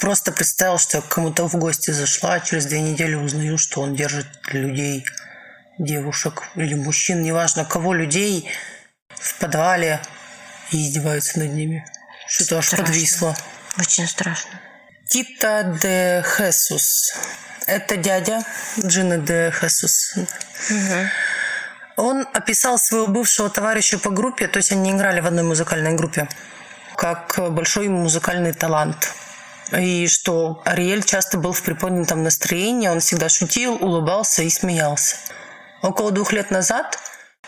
[0.00, 3.80] Просто представил, что я к кому-то в гости зашла, а через две недели узнаю, что
[3.80, 5.04] он держит людей,
[5.78, 8.48] девушек или мужчин, неважно кого, людей
[9.08, 10.00] в подвале
[10.70, 11.84] и издеваются над ними.
[12.28, 13.36] Что-то аж подвисло.
[13.78, 14.50] Очень страшно.
[15.08, 17.14] Тита де Хесус.
[17.66, 18.42] Это дядя
[18.78, 20.14] Джина де Хесус.
[20.16, 22.06] Угу.
[22.08, 26.28] Он описал своего бывшего товарища по группе, то есть они играли в одной музыкальной группе,
[26.96, 29.14] как большой музыкальный талант–
[29.72, 35.16] и что Ариэль часто был в приподнятом настроении, он всегда шутил, улыбался и смеялся.
[35.82, 36.98] Около двух лет назад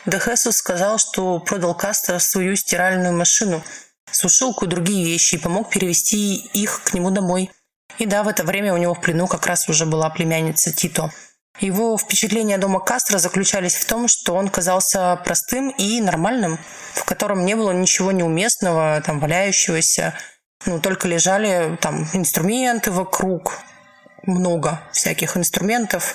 [0.06, 3.62] Дехесус сказал, что продал Кастро свою стиральную машину,
[4.10, 7.50] сушилку и другие вещи и помог перевести их к нему домой.
[7.98, 11.12] И да, в это время у него в плену как раз уже была племянница Тито.
[11.60, 16.58] Его впечатления дома Кастро заключались в том, что он казался простым и нормальным,
[16.94, 20.14] в котором не было ничего неуместного, там, валяющегося,
[20.66, 23.59] ну, только лежали там инструменты вокруг,
[24.24, 26.14] много всяких инструментов.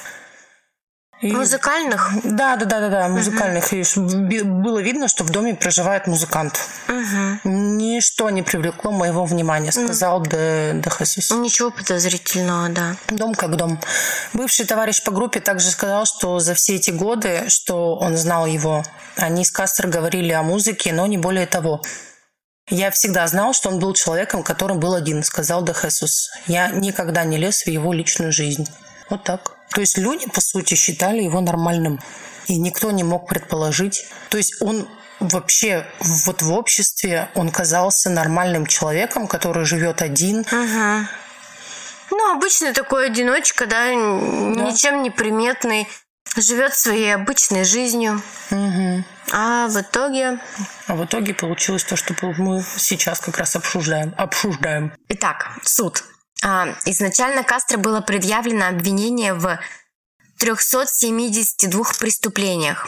[1.21, 1.31] И...
[1.31, 2.11] Музыкальных?
[2.25, 3.71] Да, да, да, да, да, музыкальных.
[3.71, 4.33] Uh-huh.
[4.33, 6.59] И было видно, что в доме проживает музыкант.
[6.89, 7.37] Uh-huh.
[7.45, 10.29] Ничто не привлекло моего внимания, сказал uh-huh.
[10.29, 11.35] Де, Де.
[11.37, 12.97] Ничего подозрительного, да.
[13.07, 13.79] Дом как дом.
[14.33, 18.83] Бывший товарищ по группе также сказал, что за все эти годы, что он знал его,
[19.15, 21.81] они с Кастер говорили о музыке, но не более того.
[22.69, 26.29] «Я всегда знал, что он был человеком, которым был один»,— сказал Де Хесус.
[26.47, 28.67] «Я никогда не лез в его личную жизнь».
[29.09, 29.57] Вот так.
[29.71, 31.99] То есть люди, по сути, считали его нормальным.
[32.47, 34.05] И никто не мог предположить.
[34.29, 34.87] То есть он
[35.19, 40.39] вообще вот в обществе он казался нормальным человеком, который живет один.
[40.39, 41.07] Угу.
[42.11, 43.93] Ну, обычный такой одиночка, да, да.
[43.93, 45.87] ничем не приметный,
[46.37, 48.21] живет своей обычной жизнью.
[48.51, 49.03] Угу.
[49.31, 50.39] А в итоге...
[50.87, 54.13] А в итоге получилось то, что мы сейчас как раз обсуждаем.
[54.17, 54.93] обсуждаем.
[55.09, 56.03] Итак, суд.
[56.43, 59.59] А, изначально Кастро было предъявлено обвинение в
[60.39, 62.87] 372 преступлениях.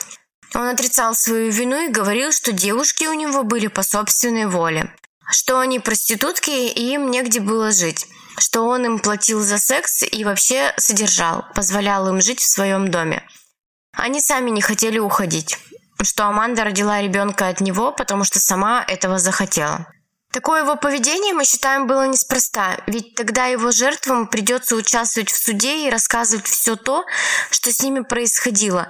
[0.53, 4.93] Он отрицал свою вину и говорил, что девушки у него были по собственной воле,
[5.29, 8.07] что они проститутки и им негде было жить,
[8.37, 13.23] что он им платил за секс и вообще содержал, позволял им жить в своем доме.
[13.93, 15.57] Они сами не хотели уходить
[16.03, 19.87] что Аманда родила ребенка от него, потому что сама этого захотела.
[20.31, 25.87] Такое его поведение, мы считаем, было неспроста, ведь тогда его жертвам придется участвовать в суде
[25.87, 27.05] и рассказывать все то,
[27.49, 28.89] что с ними происходило.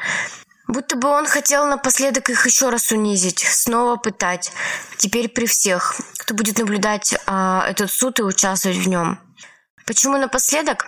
[0.68, 4.52] Будто бы он хотел напоследок их еще раз унизить, снова пытать.
[4.98, 9.20] Теперь при всех, кто будет наблюдать а, этот суд и участвовать в нем.
[9.86, 10.88] Почему напоследок?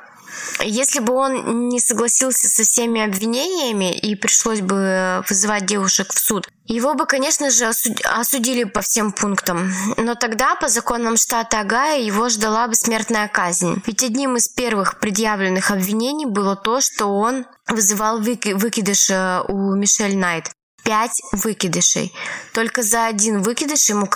[0.59, 6.49] Если бы он не согласился со всеми обвинениями и пришлось бы вызывать девушек в суд,
[6.65, 7.71] его бы, конечно же,
[8.03, 9.71] осудили по всем пунктам.
[9.95, 13.81] Но тогда, по законам штата Агая, его ждала бы смертная казнь.
[13.85, 19.09] Ведь одним из первых предъявленных обвинений было то, что он вызывал выки- выкидыш
[19.47, 20.51] у Мишель Найт.
[20.83, 22.13] пять выкидышей.
[22.53, 24.07] Только за один выкидыш ему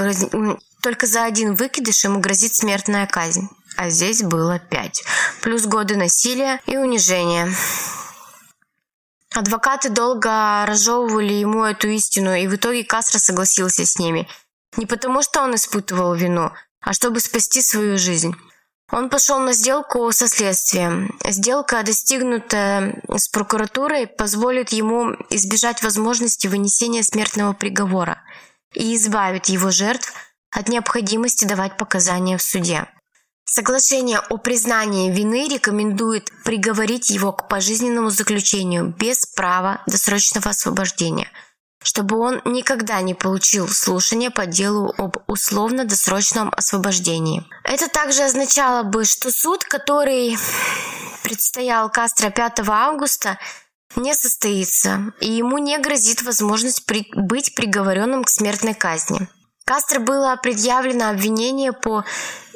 [0.81, 3.49] только за один выкидыш ему грозит смертная казнь.
[3.77, 5.03] А здесь было пять.
[5.41, 7.53] Плюс годы насилия и унижения.
[9.33, 14.27] Адвокаты долго разжевывали ему эту истину, и в итоге Кастро согласился с ними.
[14.77, 16.51] Не потому, что он испытывал вину,
[16.81, 18.35] а чтобы спасти свою жизнь.
[18.91, 21.17] Он пошел на сделку со следствием.
[21.25, 28.21] Сделка, достигнутая с прокуратурой, позволит ему избежать возможности вынесения смертного приговора
[28.73, 30.13] и избавит его жертв
[30.49, 32.85] от необходимости давать показания в суде.
[33.53, 41.27] Соглашение о признании вины рекомендует приговорить его к пожизненному заключению без права досрочного освобождения–
[41.83, 47.43] чтобы он никогда не получил слушание по делу об условно-досрочном освобождении.
[47.63, 50.37] Это также означало бы, что суд, который
[51.23, 53.39] предстоял Кастро 5 августа,
[53.95, 57.07] не состоится, и ему не грозит возможность при...
[57.15, 59.27] быть приговоренным к смертной казни.
[59.65, 62.05] Кастро было предъявлено обвинение по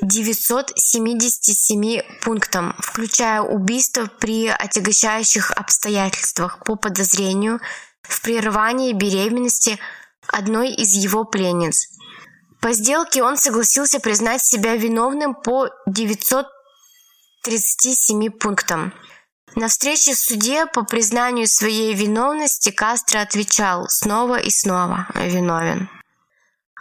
[0.05, 7.59] 977 пунктам, включая убийство при отягощающих обстоятельствах по подозрению–
[8.07, 9.77] в прерывании беременности
[10.27, 11.89] одной из его пленниц.
[12.61, 18.91] По сделке он согласился признать себя виновным по 937 пунктам.
[19.55, 25.87] На встрече в суде по признанию своей виновности Кастро отвечал снова и снова «виновен».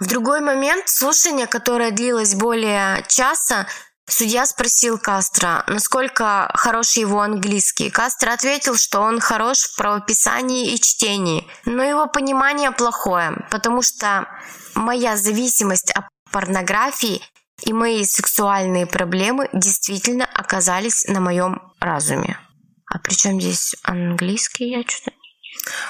[0.00, 3.66] В другой момент слушание, которое длилось более часа,
[4.06, 7.88] Судья спросил Кастро, насколько хорош его английский.
[7.88, 14.28] Кастро ответил, что он хорош в правописании и чтении, но его понимание плохое, потому что
[14.74, 17.22] моя зависимость от порнографии
[17.62, 22.38] и мои сексуальные проблемы действительно оказались на моем разуме.
[22.86, 24.70] А при чем здесь английский?
[24.70, 25.12] Я что-то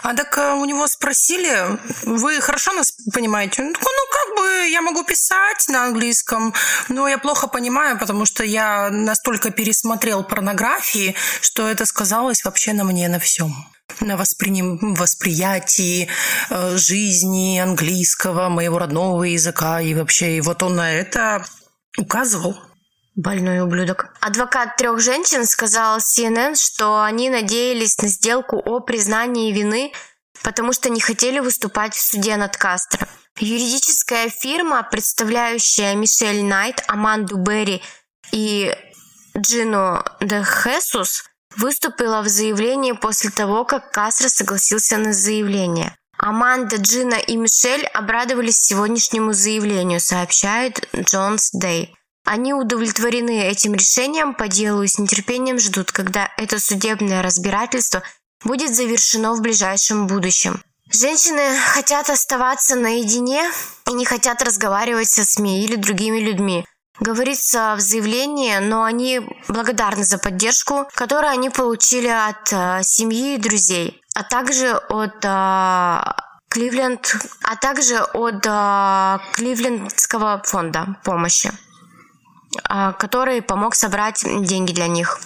[0.03, 3.63] а так э, у него спросили, вы хорошо нас понимаете?
[3.63, 6.55] Он такой, ну как бы я могу писать на английском,
[6.89, 12.85] но я плохо понимаю, потому что я настолько пересмотрел порнографии, что это сказалось вообще на
[12.85, 13.55] мне на всем
[14.01, 14.95] на восприним...
[14.95, 16.09] восприятии
[16.51, 20.39] э, жизни английского, моего родного языка и вообще.
[20.39, 21.45] И вот он на это
[21.99, 22.57] указывал.
[23.17, 24.09] Больной ублюдок.
[24.21, 29.93] Адвокат трех женщин сказал CNN, что они надеялись на сделку о признании вины,
[30.43, 33.07] потому что не хотели выступать в суде над Кастро.
[33.39, 37.83] Юридическая фирма, представляющая Мишель Найт, Аманду Берри
[38.33, 38.77] и
[39.37, 41.25] Джину де Хесус,
[41.57, 45.97] выступила в заявлении после того, как Кастро согласился на заявление.
[46.19, 51.95] Аманда, Джина и Мишель обрадовались сегодняшнему заявлению, сообщает Джонс Дэй.
[52.25, 58.03] Они удовлетворены этим решением по делу и с нетерпением ждут, когда это судебное разбирательство
[58.45, 60.63] будет завершено в ближайшем будущем.
[60.91, 63.51] Женщины хотят оставаться наедине
[63.89, 66.65] и не хотят разговаривать со СМИ или другими людьми.
[67.01, 73.39] Говорится в заявлении, но они благодарны за поддержку, которую они получили от э, семьи и
[73.39, 76.01] друзей, а также от э,
[76.49, 81.51] Кливленд, а также от э, Кливлендского фонда помощи.
[82.65, 85.21] А, который помог собрать деньги для них.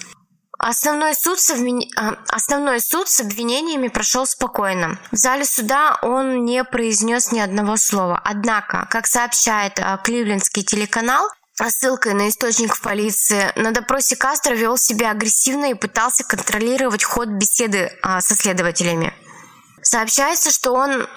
[0.59, 1.83] Основной суд, с обвин...
[1.97, 4.99] А, основной суд с обвинениями прошел спокойно.
[5.13, 8.21] В зале суда он не произнес ни одного слова.
[8.25, 11.29] Однако, как сообщает а, кливлендский телеканал,
[11.71, 17.29] ссылкой на источник в полиции, на допросе Кастро вел себя агрессивно и пытался контролировать ход
[17.29, 19.13] беседы со следователями.
[19.83, 21.09] Сообщается, что он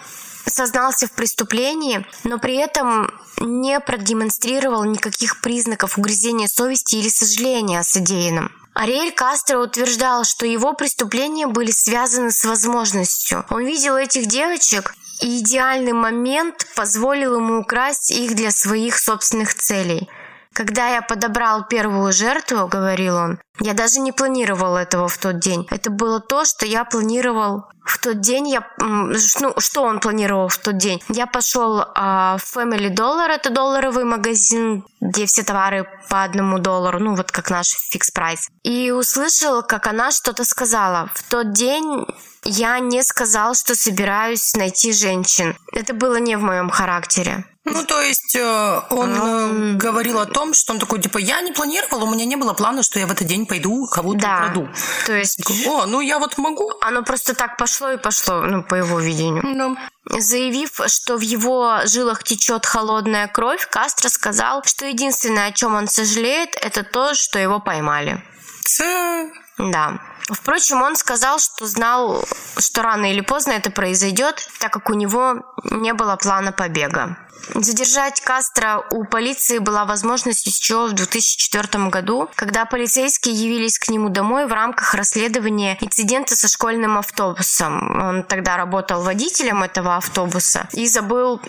[0.45, 7.83] сознался в преступлении, но при этом не продемонстрировал никаких признаков угрызения совести или сожаления о
[7.83, 8.51] содеянном.
[8.73, 13.45] Ариэль Кастро утверждал, что его преступления были связаны с возможностью.
[13.49, 20.09] Он видел этих девочек, и идеальный момент позволил ему украсть их для своих собственных целей–
[20.53, 25.67] когда я подобрал первую жертву, говорил он, я даже не планировал этого в тот день.
[25.69, 28.49] Это было то, что я планировал в тот день.
[28.49, 31.01] Я, ну, что он планировал в тот день?
[31.09, 36.99] Я пошел а, в Family Dollar, это долларовый магазин, где все товары по одному доллару,
[36.99, 38.49] ну вот как наш фикс прайс.
[38.63, 41.09] И услышал, как она что-то сказала.
[41.13, 42.05] В тот день
[42.43, 45.55] я не сказал, что собираюсь найти женщин.
[45.71, 47.45] Это было не в моем характере.
[47.63, 49.77] Ну, то есть э, он um...
[49.77, 52.81] говорил о том, что он такой, типа, я не планировал, у меня не было плана,
[52.81, 54.35] что я в этот день пойду кого-то да.
[54.37, 54.69] украду.
[55.05, 55.39] То есть...
[55.67, 56.71] О, ну я вот могу.
[56.81, 59.43] Оно просто так пошло и пошло, ну, по его видению.
[59.43, 60.19] Да.
[60.19, 65.87] Заявив, что в его жилах течет холодная кровь, Кастро сказал, что единственное, о чем он
[65.87, 68.23] сожалеет, это то, что его поймали.
[68.63, 69.29] Це...
[69.59, 69.99] Да.
[70.31, 72.23] Впрочем, он сказал, что знал,
[72.57, 77.17] что рано или поздно это произойдет, так как у него не было плана побега.
[77.55, 84.09] Задержать Кастро у полиции была возможность еще в 2004 году, когда полицейские явились к нему
[84.09, 88.01] домой в рамках расследования инцидента со школьным автобусом.
[88.01, 91.41] Он тогда работал водителем этого автобуса и забыл,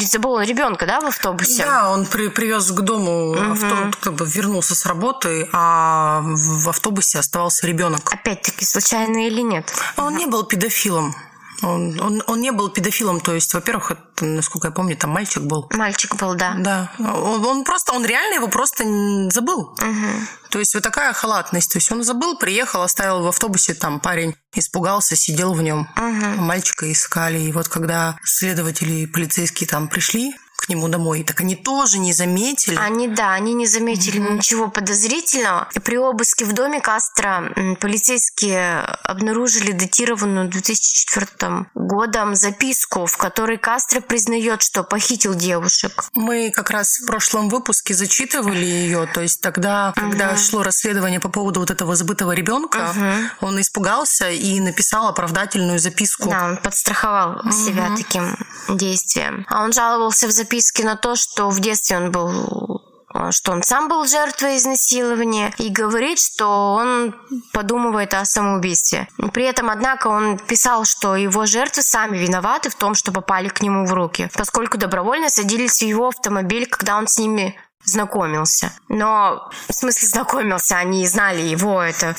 [0.00, 1.64] забыл ребенка, да, в автобусе?
[1.64, 3.52] Да, он при, привез к дому угу.
[3.52, 8.12] автобус, как бы вернулся с работы, а в автобусе оставался ребенок.
[8.12, 9.72] Опять-таки, случайно или нет?
[9.96, 11.14] Он не был педофилом.
[11.62, 15.42] Он, он, он не был педофилом, то есть, во-первых, это, насколько я помню, там мальчик
[15.42, 15.68] был.
[15.72, 16.54] Мальчик был, да.
[16.58, 16.92] Да.
[16.98, 18.84] Он, он просто, он реально его просто
[19.30, 19.60] забыл.
[19.60, 20.50] Угу.
[20.50, 21.72] То есть вот такая халатность.
[21.72, 25.88] То есть он забыл, приехал, оставил в автобусе, там парень испугался, сидел в нем.
[25.96, 26.42] Угу.
[26.42, 27.38] Мальчика искали.
[27.40, 30.34] И вот когда следователи и полицейские там пришли,
[30.68, 31.24] к нему домой.
[31.24, 32.76] Так они тоже не заметили.
[32.76, 34.34] Они, да, они не заметили mm-hmm.
[34.34, 35.68] ничего подозрительного.
[35.82, 37.50] При обыске в доме Кастро
[37.80, 46.04] полицейские обнаружили датированную 2004 годом записку, в которой Кастро признает, что похитил девушек.
[46.12, 49.06] Мы как раз в прошлом выпуске зачитывали ее.
[49.06, 50.00] То есть тогда, mm-hmm.
[50.00, 53.28] когда шло расследование по поводу вот этого забытого ребенка, mm-hmm.
[53.40, 56.28] он испугался и написал оправдательную записку.
[56.28, 58.36] Да, он подстраховал себя таким
[58.68, 59.46] действием.
[59.48, 62.84] А он жаловался в записке записки на то, что в детстве он был
[63.30, 67.14] что он сам был жертвой изнасилования и говорит, что он
[67.52, 69.08] подумывает о самоубийстве.
[69.32, 73.62] При этом, однако, он писал, что его жертвы сами виноваты в том, что попали к
[73.62, 78.72] нему в руки, поскольку добровольно садились в его автомобиль, когда он с ними знакомился.
[78.88, 82.14] Но, в смысле, знакомился, они знали его, это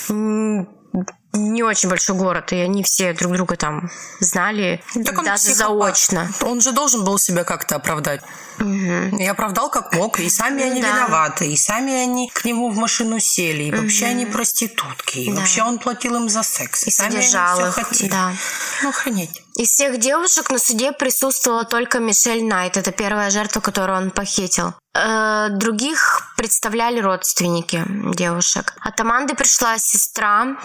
[1.34, 5.58] не очень большой город, и они все друг друга там знали, так даже психопат.
[5.58, 6.32] заочно.
[6.42, 8.22] Он же должен был себя как-то оправдать.
[8.60, 9.18] Угу.
[9.20, 10.90] И оправдал как мог, и сами они да.
[10.90, 13.84] виноваты, и сами они к нему в машину сели, и угу.
[13.84, 15.40] вообще они проститутки, и да.
[15.40, 17.76] вообще он платил им за секс, и, и сами содержал их.
[17.76, 18.10] Хотели.
[18.10, 18.34] Да.
[18.82, 19.42] Ну, охренеть.
[19.56, 22.78] Из всех девушек на суде присутствовала только Мишель Найт.
[22.78, 24.74] Это первая жертва, которую он похитил.
[24.96, 28.74] Э, других представляли родственники девушек.
[28.80, 30.58] От Аманды пришла сестра,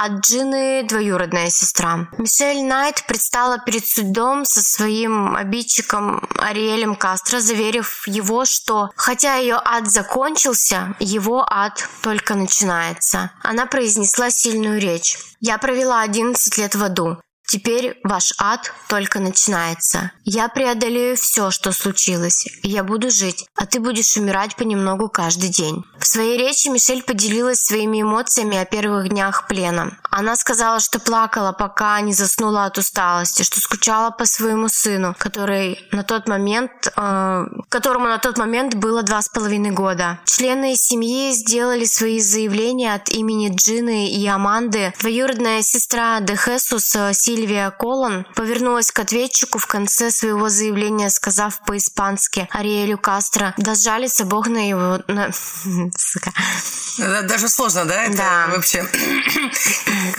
[0.00, 2.08] а Джины двоюродная сестра.
[2.18, 9.60] Мишель Найт предстала перед судом со своим обидчиком Ариэлем Кастро, заверив его, что хотя ее
[9.64, 13.32] ад закончился, его ад только начинается.
[13.42, 15.18] Она произнесла сильную речь.
[15.40, 17.18] «Я провела 11 лет в аду.
[17.48, 20.12] Теперь ваш ад только начинается.
[20.26, 22.44] Я преодолею все, что случилось.
[22.62, 25.82] Я буду жить, а ты будешь умирать понемногу каждый день.
[25.98, 29.96] В своей речи Мишель поделилась своими эмоциями о первых днях плена.
[30.10, 35.86] Она сказала, что плакала, пока не заснула от усталости, что скучала по своему сыну, который
[35.90, 40.20] на тот момент, э, которому на тот момент было два с половиной года.
[40.26, 44.92] Члены семьи сделали свои заявления от имени Джины и Аманды.
[45.00, 52.48] Двоюродная сестра Дехесус Сильвия Сильвия Колон повернулась к ответчику в конце своего заявления, сказав по-испански
[52.50, 55.30] Ариэлю Кастро «Да жалится Бог на его...» на...
[55.96, 56.32] Сука.
[56.98, 58.02] Даже сложно, да?
[58.06, 58.46] Это да.
[58.48, 58.84] вообще...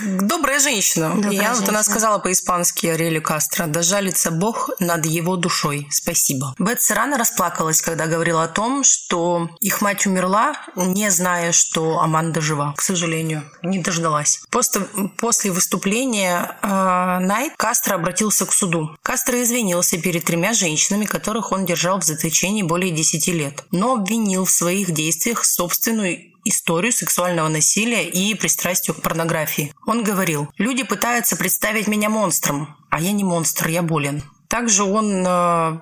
[0.00, 1.10] Добрая женщина.
[1.10, 1.60] Добрая Я женщина.
[1.60, 5.86] вот она сказала по-испански Ариэлю Кастро «Да жалится Бог над его душой.
[5.90, 6.54] Спасибо».
[6.58, 12.40] Бетси рано расплакалась, когда говорила о том, что их мать умерла, не зная, что Аманда
[12.40, 12.72] жива.
[12.78, 14.40] К сожалению, не дождалась.
[14.50, 14.80] После,
[15.18, 18.96] после выступления а, Найт Кастро обратился к суду.
[19.02, 24.44] Кастро извинился перед тремя женщинами, которых он держал в заточении более 10 лет, но обвинил
[24.44, 29.74] в своих действиях собственную историю сексуального насилия и пристрастию к порнографии.
[29.86, 34.22] Он говорил, люди пытаются представить меня монстром, а я не монстр, я болен.
[34.48, 35.80] Также он э,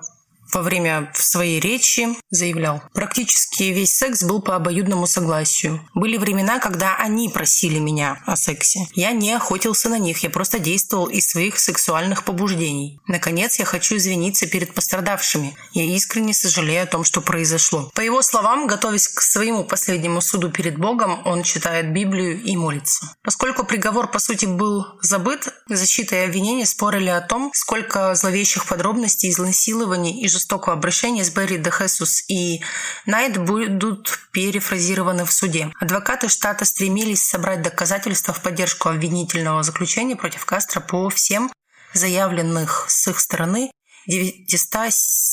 [0.53, 5.87] во время своей речи заявлял, практически весь секс был по обоюдному согласию.
[5.93, 8.87] Были времена, когда они просили меня о сексе.
[8.93, 12.99] Я не охотился на них, я просто действовал из своих сексуальных побуждений.
[13.07, 15.55] Наконец, я хочу извиниться перед пострадавшими.
[15.73, 17.91] Я искренне сожалею о том, что произошло.
[17.93, 23.15] По его словам, готовясь к своему последнему суду перед Богом, он читает Библию и молится.
[23.23, 29.29] Поскольку приговор, по сути, был забыт, защита и обвинение спорили о том, сколько зловещих подробностей
[29.29, 32.61] изнасилований и жестокого обращения с Берри де Хесус и
[33.05, 35.71] Найт будут перефразированы в суде.
[35.79, 41.51] Адвокаты штата стремились собрать доказательства в поддержку обвинительного заключения против Кастро по всем
[41.93, 43.71] заявленных с их стороны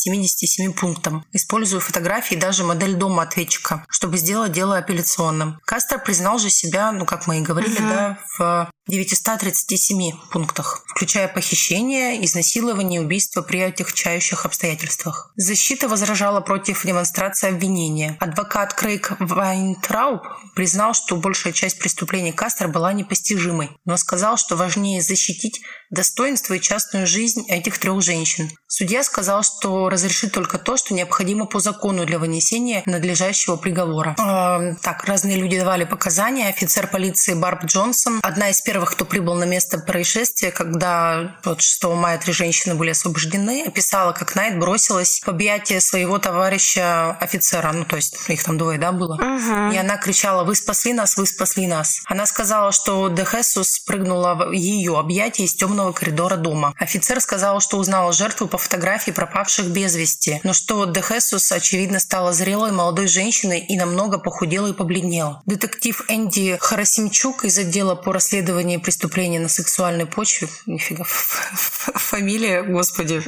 [0.06, 5.58] 977 пунктам, используя фотографии и даже модель дома ответчика, чтобы сделать дело апелляционным.
[5.64, 7.88] Кастро признал же себя, ну, как мы и говорили, угу.
[7.88, 15.32] да, в 937 пунктах, включая похищение, изнасилование убийство при отягчающих обстоятельствах.
[15.34, 18.16] Защита возражала против демонстрации обвинения.
[18.20, 20.22] Адвокат Крейг Вайнтрауб
[20.54, 26.60] признал, что большая часть преступлений Кастро была непостижимой, но сказал, что важнее защитить достоинство и
[26.60, 28.50] частную жизнь этих трех женщин.
[28.68, 34.16] Судья сказал, что разрешит только то, что необходимо по закону для вынесения надлежащего приговора.
[34.18, 36.48] Э, так, разные люди давали показания.
[36.48, 41.84] Офицер полиции Барб Джонсон, одна из первых, кто прибыл на место происшествия, когда вот 6
[41.84, 47.84] мая три женщины были освобождены, описала, как Найт бросилась в объятия своего товарища офицера, ну
[47.84, 49.14] то есть их там двое, да, было.
[49.14, 49.72] Угу.
[49.74, 52.02] И она кричала «Вы спасли нас, вы спасли нас».
[52.06, 56.74] Она сказала, что Дехесус прыгнула в ее объятия из темного коридора дома.
[56.78, 62.32] Офицер сказал, что узнал жертву по фотографии пропавших без вести, но что Дехесус, очевидно, стала
[62.32, 65.42] зрелой молодой женщиной и намного похудела и побледнела.
[65.46, 73.22] Детектив Энди Харасимчук из отдела по расследованию преступления на сексуальной почве, нифига, фамилия, господи,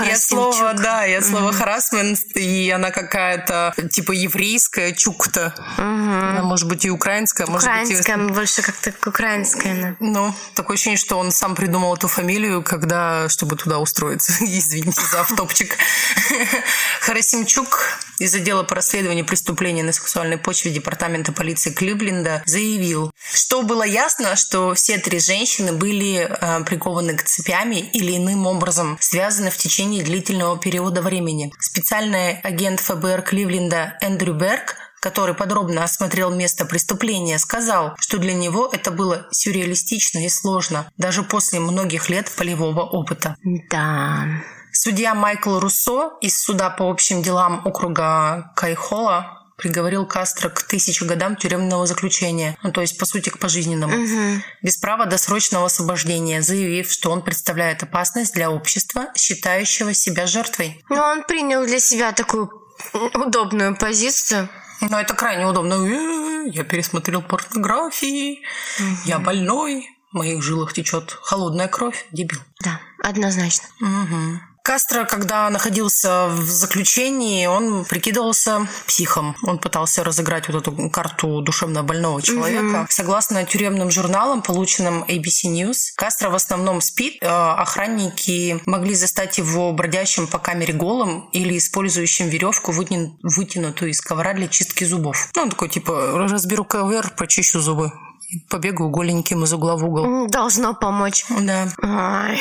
[0.00, 5.54] я слово, да, я слово харасмент, и она какая-то типа еврейская чукта.
[5.76, 8.16] Она может быть и украинская, может быть и...
[8.32, 9.96] больше как-то украинская.
[10.00, 14.32] Ну, такое ощущение, что он сам придумал эту фамилию, когда, чтобы туда устроиться.
[14.40, 15.76] Извините за автопчик.
[17.00, 23.82] Харасимчук из отдела по расследованию преступления на сексуальной почве Департамента полиции Кливленда заявил, что было
[23.82, 29.56] ясно, что все три женщины были э, прикованы к цепями или иным образом связаны в
[29.56, 31.52] течение длительного периода времени.
[31.58, 38.68] Специальный агент ФБР Кливленда Эндрю Берг который подробно осмотрел место преступления, сказал, что для него
[38.72, 43.36] это было сюрреалистично и сложно, даже после многих лет полевого опыта.
[43.70, 44.26] Да.
[44.80, 51.34] Судья Майкл Руссо из суда по общим делам округа Кайхола приговорил Кастро к тысяче годам
[51.34, 54.40] тюремного заключения, ну, то есть, по сути, к пожизненному, угу.
[54.62, 60.80] без права досрочного освобождения, заявив, что он представляет опасность для общества, считающего себя жертвой.
[60.88, 62.48] Ну, он принял для себя такую
[63.14, 64.48] удобную позицию.
[64.80, 65.74] Ну, это крайне удобно.
[65.74, 68.44] «Э, Я пересмотрел порнографии,
[68.78, 68.96] угу.
[69.06, 72.38] я больной, в моих жилах течет холодная кровь, дебил.
[72.62, 73.66] Да, однозначно.
[73.80, 74.47] Угу.
[74.68, 79.34] Кастро, когда находился в заключении, он прикидывался психом.
[79.42, 82.80] Он пытался разыграть вот эту карту душевно больного человека.
[82.82, 82.86] Угу.
[82.90, 87.16] Согласно тюремным журналам, полученным ABC News, Кастро в основном спит.
[87.22, 94.34] Э, охранники могли застать его бродящим по камере голым или использующим веревку, вытянутую из ковра
[94.34, 95.30] для чистки зубов.
[95.34, 97.90] Ну, он такой, типа, разберу ковер, почищу зубы
[98.48, 100.28] побегаю голеньким из угла в угол.
[100.28, 101.24] Должно помочь.
[101.28, 101.68] Да.
[101.82, 102.38] Ай.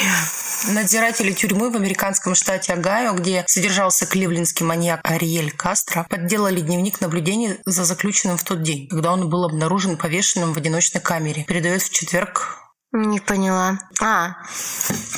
[0.69, 7.59] Надзиратели тюрьмы в американском штате Огайо, где содержался кливлендский маньяк Ариэль Кастро, подделали дневник наблюдений
[7.65, 11.45] за заключенным в тот день, когда он был обнаружен повешенным в одиночной камере.
[11.47, 13.79] Передает в четверг не поняла.
[14.01, 14.35] А.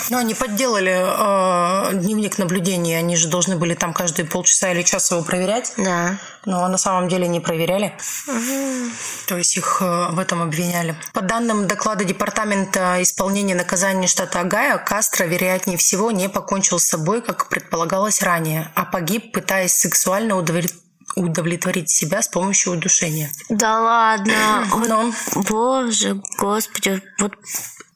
[0.09, 2.95] Ну, они подделали э, дневник наблюдений.
[2.95, 5.73] Они же должны были там каждые полчаса или час его проверять.
[5.77, 6.17] Да.
[6.45, 7.93] Но на самом деле не проверяли.
[8.27, 8.91] Угу.
[9.27, 10.95] То есть их э, в этом обвиняли.
[11.13, 17.21] По данным доклада Департамента исполнения наказания штата Огайо, Кастро, вероятнее всего, не покончил с собой,
[17.21, 20.88] как предполагалось ранее, а погиб, пытаясь сексуально удовлетворить
[21.19, 23.29] удовлетворить себя с помощью удушения.
[23.49, 24.65] Да ладно.
[24.87, 25.11] Но...
[25.49, 27.33] Боже, господи, вот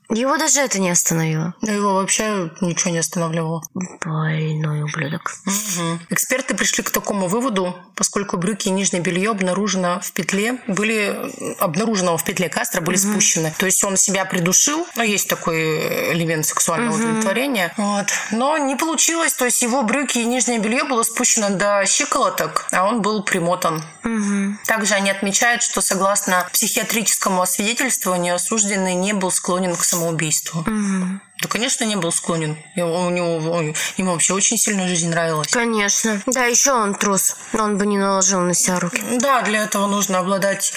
[0.10, 1.54] его даже это не остановило.
[1.62, 3.64] Да его вообще ничего не останавливало.
[3.74, 5.32] Больной ублюдок.
[5.46, 6.00] Угу.
[6.10, 11.16] Эксперты пришли к такому выводу, поскольку брюки и нижнее белье обнаружено в петле, были
[11.60, 13.12] обнаруженного в петле Кастро были угу.
[13.12, 13.54] спущены.
[13.58, 17.04] То есть он себя придушил, ну, есть такой элемент сексуального угу.
[17.04, 17.74] удовлетворения.
[17.78, 18.08] Вот.
[18.32, 22.88] Но не получилось, то есть его брюки и нижнее белье было спущено до щиколоток, а
[22.88, 23.84] он был примотан.
[24.04, 24.58] Угу.
[24.66, 30.62] Также они отмечают, что согласно психиатрическому освидетельствованию осужденный не был склонен к самоубийству.
[30.62, 31.20] Угу.
[31.42, 32.58] Да, конечно, не был склонен.
[32.76, 35.48] У него, ему вообще очень сильно жизнь нравилась.
[35.50, 36.22] Конечно.
[36.28, 37.36] Да, еще он трус.
[37.54, 39.02] Он бы не наложил на себя руки.
[39.20, 40.74] Да, для этого нужно обладать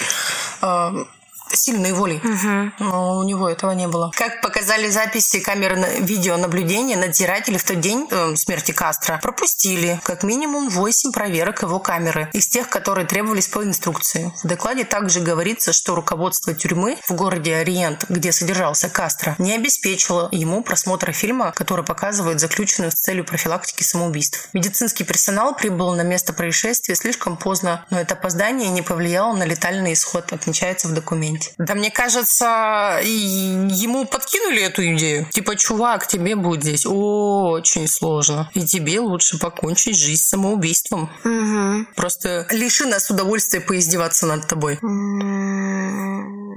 [0.61, 1.05] э,
[1.53, 2.21] сильной волей.
[2.23, 2.71] Угу.
[2.79, 4.11] Но у него этого не было.
[4.15, 10.69] Как показали записи камер видеонаблюдения, надзиратели в тот день э, смерти Кастро пропустили как минимум
[10.69, 14.33] 8 проверок его камеры из тех, которые требовались по инструкции.
[14.43, 20.29] В докладе также говорится, что руководство тюрьмы в городе Ориент, где содержался Кастро, не обеспечило
[20.31, 24.49] ему просмотра фильма, который показывает заключенных с целью профилактики самоубийств.
[24.53, 29.93] Медицинский персонал прибыл на место происшествия слишком поздно, но это опоздание не повлияло на летальный
[29.93, 31.51] исход, отмечается в документе моменте.
[31.57, 35.25] Да мне кажется, ему подкинули эту идею.
[35.31, 38.49] Типа, чувак, тебе будет здесь очень сложно.
[38.53, 41.09] И тебе лучше покончить жизнь самоубийством.
[41.23, 41.87] Угу.
[41.95, 44.77] Просто лиши нас удовольствия поиздеваться над тобой.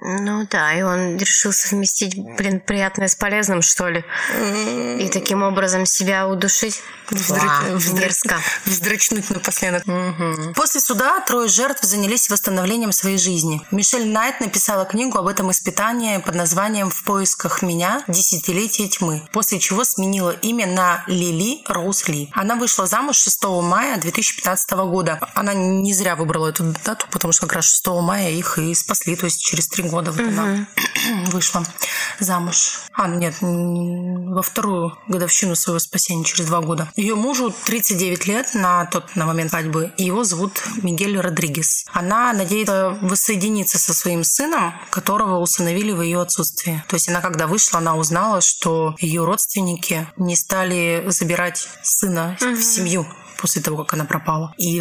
[0.03, 4.03] Ну да, и он решил совместить, блин, приятное с полезным, что ли.
[4.99, 6.81] И таким образом себя удушить.
[7.11, 8.33] Вздрачнуть,
[8.65, 9.83] вздрачнуть напоследок.
[9.87, 10.55] Угу.
[10.55, 13.61] После суда трое жертв занялись восстановлением своей жизни.
[13.73, 18.05] Мишель Найт написала книгу об этом испытании под названием «В поисках меня.
[18.07, 22.31] Десятилетие тьмы», после чего сменила имя на Лили Роуз Ли.
[22.35, 25.19] Она вышла замуж 6 мая 2015 года.
[25.35, 29.17] Она не зря выбрала эту дату, потому что как раз 6 мая их и спасли,
[29.17, 30.29] то есть через три года вот угу.
[30.29, 30.69] она
[31.33, 31.65] вышла
[32.21, 32.79] замуж.
[32.93, 36.93] А, нет, во вторую годовщину своего спасения, через два года.
[36.95, 41.87] Ее мужу 39 лет на тот на момент свадьбы, его зовут Мигель Родригес.
[41.93, 44.60] Она надеется воссоединиться со своим сыном,
[44.91, 46.83] которого усыновили в ее отсутствии.
[46.89, 52.55] То есть она, когда вышла, она узнала, что ее родственники не стали забирать сына угу.
[52.55, 53.07] в семью
[53.41, 54.55] после того, как она пропала.
[54.59, 54.81] И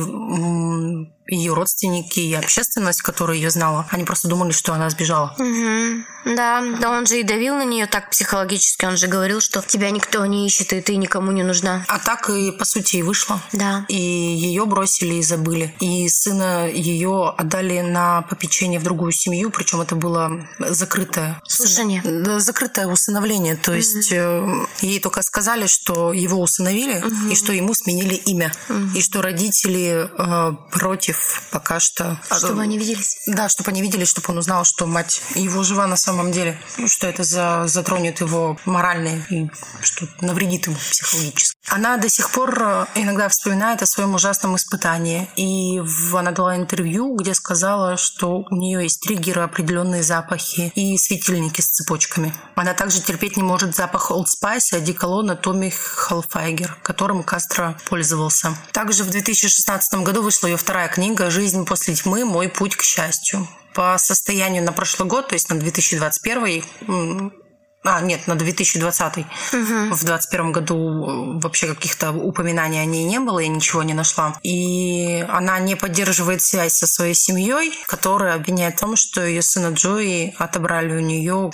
[1.29, 5.35] ее родственники и общественность, которая ее знала, они просто думали, что она сбежала.
[5.37, 6.35] Угу.
[6.35, 8.85] Да, да он же и давил на нее так психологически.
[8.85, 11.85] Он же говорил, что тебя никто не ищет, и ты никому не нужна.
[11.87, 13.41] А так и, по сути, и вышло.
[13.53, 13.85] Да.
[13.87, 15.73] И ее бросили и забыли.
[15.79, 21.41] И сына ее отдали на попечение в другую семью, причем это было закрытое...
[21.47, 22.01] Слушание.
[22.03, 23.55] Да, закрытое усыновление.
[23.55, 24.67] То есть угу.
[24.81, 27.31] ей только сказали, что его усыновили, угу.
[27.31, 28.51] и что ему сменили имя.
[28.69, 28.97] Угу.
[28.97, 31.18] И что родители э, против
[31.51, 32.19] пока что.
[32.31, 33.21] Чтобы они виделись?
[33.27, 36.59] Да, чтобы они видели, чтобы он узнал, что мать его жива на самом деле.
[36.77, 39.49] Ну, что это за, затронет его морально и
[39.81, 41.57] что навредит ему психологически.
[41.67, 45.29] Она до сих пор э, иногда вспоминает о своем ужасном испытании.
[45.35, 45.81] И
[46.13, 51.69] она дала интервью, где сказала, что у нее есть триггеры, определенные запахи и светильники с
[51.69, 52.33] цепочками.
[52.55, 58.57] Она также терпеть не может запах Old Spice и одеколона Томми Халфайгер, которым Кастро пользовался.
[58.71, 62.23] Также в 2016 году вышла ее вторая книга книга «Жизнь после тьмы.
[62.23, 63.47] Мой путь к счастью».
[63.73, 67.31] По состоянию на прошлый год, то есть на 2021,
[67.83, 69.17] а, нет, на 2020.
[69.17, 69.25] Угу.
[69.53, 74.35] В 2021 году вообще каких-то упоминаний о ней не было, я ничего не нашла.
[74.43, 79.73] И она не поддерживает связь со своей семьей, которая обвиняет в том, что ее сына
[79.73, 81.51] Джои отобрали у нее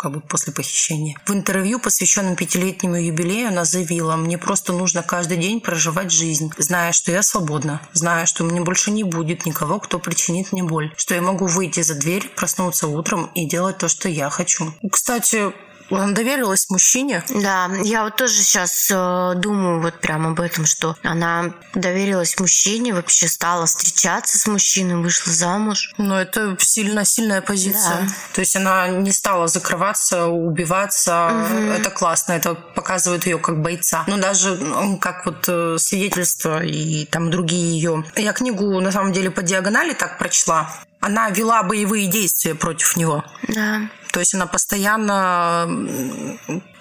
[0.00, 1.14] как бы после похищения.
[1.26, 6.92] В интервью, посвященном пятилетнему юбилею, она заявила, мне просто нужно каждый день проживать жизнь, зная,
[6.92, 11.14] что я свободна, зная, что меня больше не будет никого, кто причинит мне боль, что
[11.14, 14.72] я могу выйти за дверь, проснуться утром и делать то, что я хочу.
[14.90, 15.52] Кстати,
[15.98, 17.24] она доверилась мужчине.
[17.28, 22.94] Да, я вот тоже сейчас э, думаю вот прямо об этом, что она доверилась мужчине,
[22.94, 25.92] вообще стала встречаться с мужчиной, вышла замуж.
[25.98, 28.02] Но это сильно сильная позиция.
[28.02, 28.08] Да.
[28.34, 31.30] То есть она не стала закрываться, убиваться.
[31.30, 31.72] Угу.
[31.72, 34.04] Это классно, это показывает ее как бойца.
[34.06, 34.58] Но даже
[35.00, 38.04] как вот э, свидетельство и там другие ее.
[38.16, 40.70] Я книгу на самом деле по диагонали так прочла.
[41.00, 43.24] Она вела боевые действия против него.
[43.48, 43.88] Да.
[44.12, 45.68] То есть она постоянно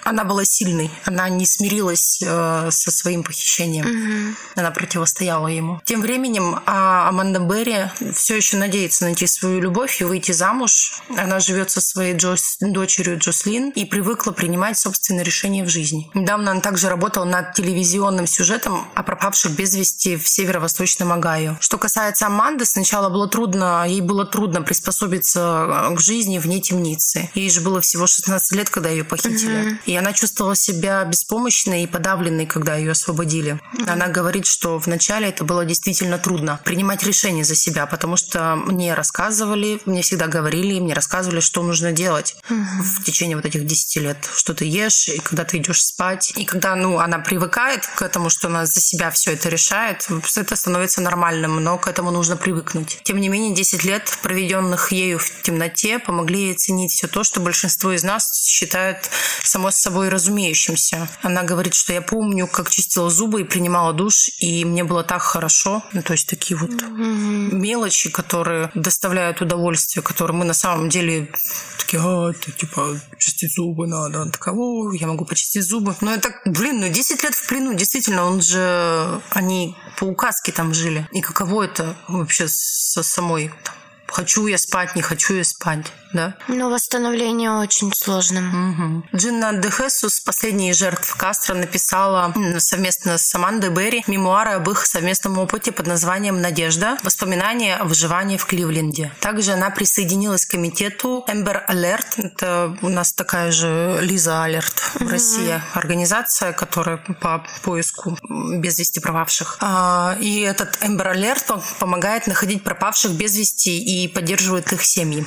[0.03, 4.35] она была сильной, она не смирилась э, со своим похищением, угу.
[4.55, 5.81] она противостояла ему.
[5.85, 11.01] Тем временем а Аманда Берри все еще надеется найти свою любовь и выйти замуж.
[11.17, 16.09] Она живет со своей Джос, дочерью Джослин и привыкла принимать собственные решения в жизни.
[16.13, 21.57] Недавно она также работала над телевизионным сюжетом о пропавших без вести в северо-восточном Огайо.
[21.59, 27.29] Что касается Аманды, сначала было трудно, ей было трудно приспособиться к жизни вне темницы.
[27.33, 29.71] Ей же было всего 16 лет, когда ее похитили.
[29.71, 29.77] Угу.
[29.89, 33.59] И она чувствовала себя беспомощной и подавленной, когда ее освободили.
[33.87, 38.93] Она говорит, что вначале это было действительно трудно принимать решения за себя, потому что мне
[38.93, 44.29] рассказывали, мне всегда говорили, мне рассказывали, что нужно делать в течение вот этих 10 лет,
[44.35, 46.33] что ты ешь, и когда ты идешь спать.
[46.35, 50.55] И когда ну, она привыкает к этому, что она за себя все это решает, это
[50.55, 52.99] становится нормальным, но к этому нужно привыкнуть.
[53.01, 57.39] Тем не менее, 10 лет, проведенных ею в темноте, помогли ей ценить все то, что
[57.39, 59.09] большинство из нас считают
[59.43, 61.09] само собой разумеющимся.
[61.21, 65.21] Она говорит, что я помню, как чистила зубы и принимала душ, и мне было так
[65.21, 65.83] хорошо.
[65.93, 67.53] Ну, то есть такие вот mm-hmm.
[67.53, 71.29] мелочи, которые доставляют удовольствие, которые мы на самом деле
[71.77, 74.21] такие, а, это типа чистить зубы надо.
[74.21, 75.95] Она такая, о, я могу почистить зубы.
[76.01, 80.73] Но это, блин, ну 10 лет в плену, действительно, он же, они по указке там
[80.73, 81.07] жили.
[81.11, 83.75] И каково это вообще со самой там,
[84.07, 86.35] хочу я спать, не хочу я спать, да?
[86.47, 88.49] Но восстановление очень сложным.
[88.71, 89.17] Угу.
[89.17, 95.71] Джинна Дехесус, последняя жертв Кастро, написала совместно с Амандой Берри мемуары об их совместном опыте
[95.71, 96.97] под названием «Надежда.
[97.03, 99.11] Воспоминания о выживании в Кливленде».
[99.19, 102.05] Также она присоединилась к комитету Эмбер Alert.
[102.17, 105.09] Это у нас такая же Лиза Алерт в угу.
[105.09, 105.61] России.
[105.73, 108.17] Организация, которая по поиску
[108.57, 109.57] без вести пропавших.
[109.61, 115.25] А, и этот Эмбер Alert помогает находить пропавших без вести и поддерживает их семьи.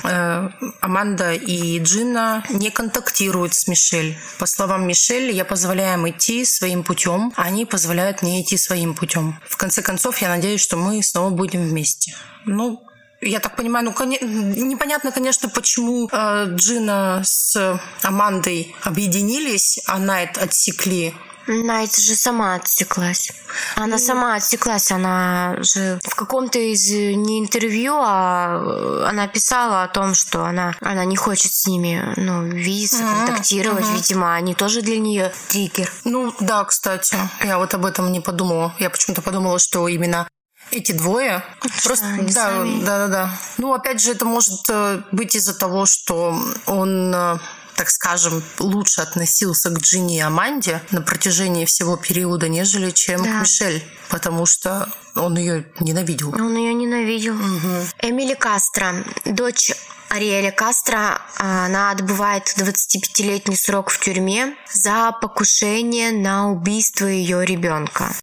[0.81, 4.17] Аманда и Джина не контактируют с Мишель.
[4.39, 8.95] По словам Мишель, я позволяю им идти своим путем, а они позволяют мне идти своим
[8.95, 9.39] путем.
[9.47, 12.15] В конце концов, я надеюсь, что мы снова будем вместе.
[12.45, 12.83] Ну,
[13.21, 14.09] я так понимаю, ну, кон...
[14.09, 21.13] непонятно, конечно, почему э, Джина с Амандой объединились, а Найт отсекли.
[21.47, 23.31] Найт же сама отсеклась.
[23.75, 23.97] Она ну...
[23.97, 30.45] сама отсеклась, она же в каком-то из не интервью, а она писала о том, что
[30.45, 33.25] она, она не хочет с ними ну, видеться, mm-hmm.
[33.25, 33.85] контактировать.
[33.85, 33.95] Mm-hmm.
[33.95, 35.91] Видимо, они тоже для нее триггер.
[36.05, 38.73] Ну да, кстати, я вот об этом не подумала.
[38.79, 40.27] Я почему-то подумала, что именно
[40.71, 41.43] эти двое.
[41.77, 42.83] Что, Просто да, сами?
[42.83, 43.29] да, да, да.
[43.57, 47.37] Ну, опять же, это может э, быть из-за того, что он э,
[47.75, 53.29] так скажем, лучше относился к Джинни и Аманде на протяжении всего периода, нежели чем да.
[53.29, 56.29] к Мишель, потому что он ее ненавидел.
[56.29, 57.35] Он ее ненавидел.
[57.35, 57.87] Угу.
[58.01, 59.71] Эмили Кастро, дочь
[60.09, 68.13] Ариэля Кастро, она отбывает 25-летний срок в тюрьме за покушение на убийство ее ребенка.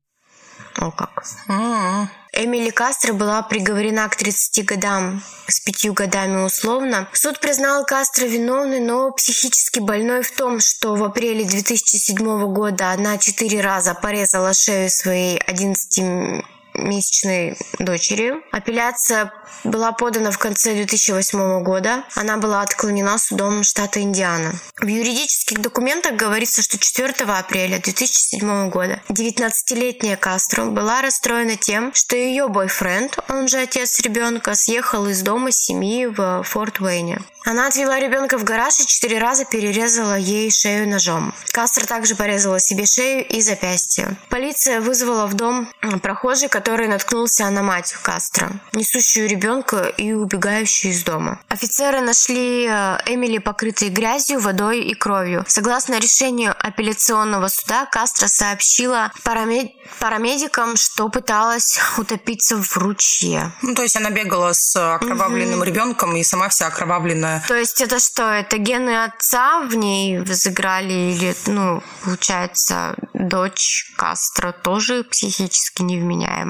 [0.76, 1.24] О как.
[1.48, 2.06] Mm-hmm.
[2.32, 7.08] Эмили Кастро была приговорена к 30 годам с пятью годами условно.
[7.12, 13.18] Суд признал Кастро виновной, но психически больной в том, что в апреле 2007 года она
[13.18, 16.44] четыре раза порезала шею своей 11
[16.74, 18.34] месячной дочери.
[18.52, 19.32] Апелляция
[19.64, 22.04] была подана в конце 2008 года.
[22.14, 24.54] Она была отклонена судом штата Индиана.
[24.80, 32.16] В юридических документах говорится, что 4 апреля 2007 года 19-летняя Кастро была расстроена тем, что
[32.16, 37.20] ее бойфренд, он же отец ребенка, съехал из дома семьи в Форт Уэйне.
[37.44, 41.34] Она отвела ребенка в гараж и четыре раза перерезала ей шею ножом.
[41.52, 44.16] Кастро также порезала себе шею и запястье.
[44.28, 45.68] Полиция вызвала в дом
[46.02, 51.40] прохожий, который наткнулся на мать Кастро, несущую ребенка и убегающую из дома.
[51.48, 55.42] Офицеры нашли э, Эмили покрытой грязью, водой и кровью.
[55.48, 59.70] Согласно решению апелляционного суда, Кастро сообщила парамед...
[59.98, 63.52] парамедикам, что пыталась утопиться в ручье.
[63.62, 65.66] Ну, то есть она бегала с окровавленным mm-hmm.
[65.66, 67.42] ребенком и сама вся окровавленная.
[67.48, 68.24] То есть это что?
[68.30, 75.82] Это гены отца в ней взыграли или, ну, получается, дочь Кастро тоже психически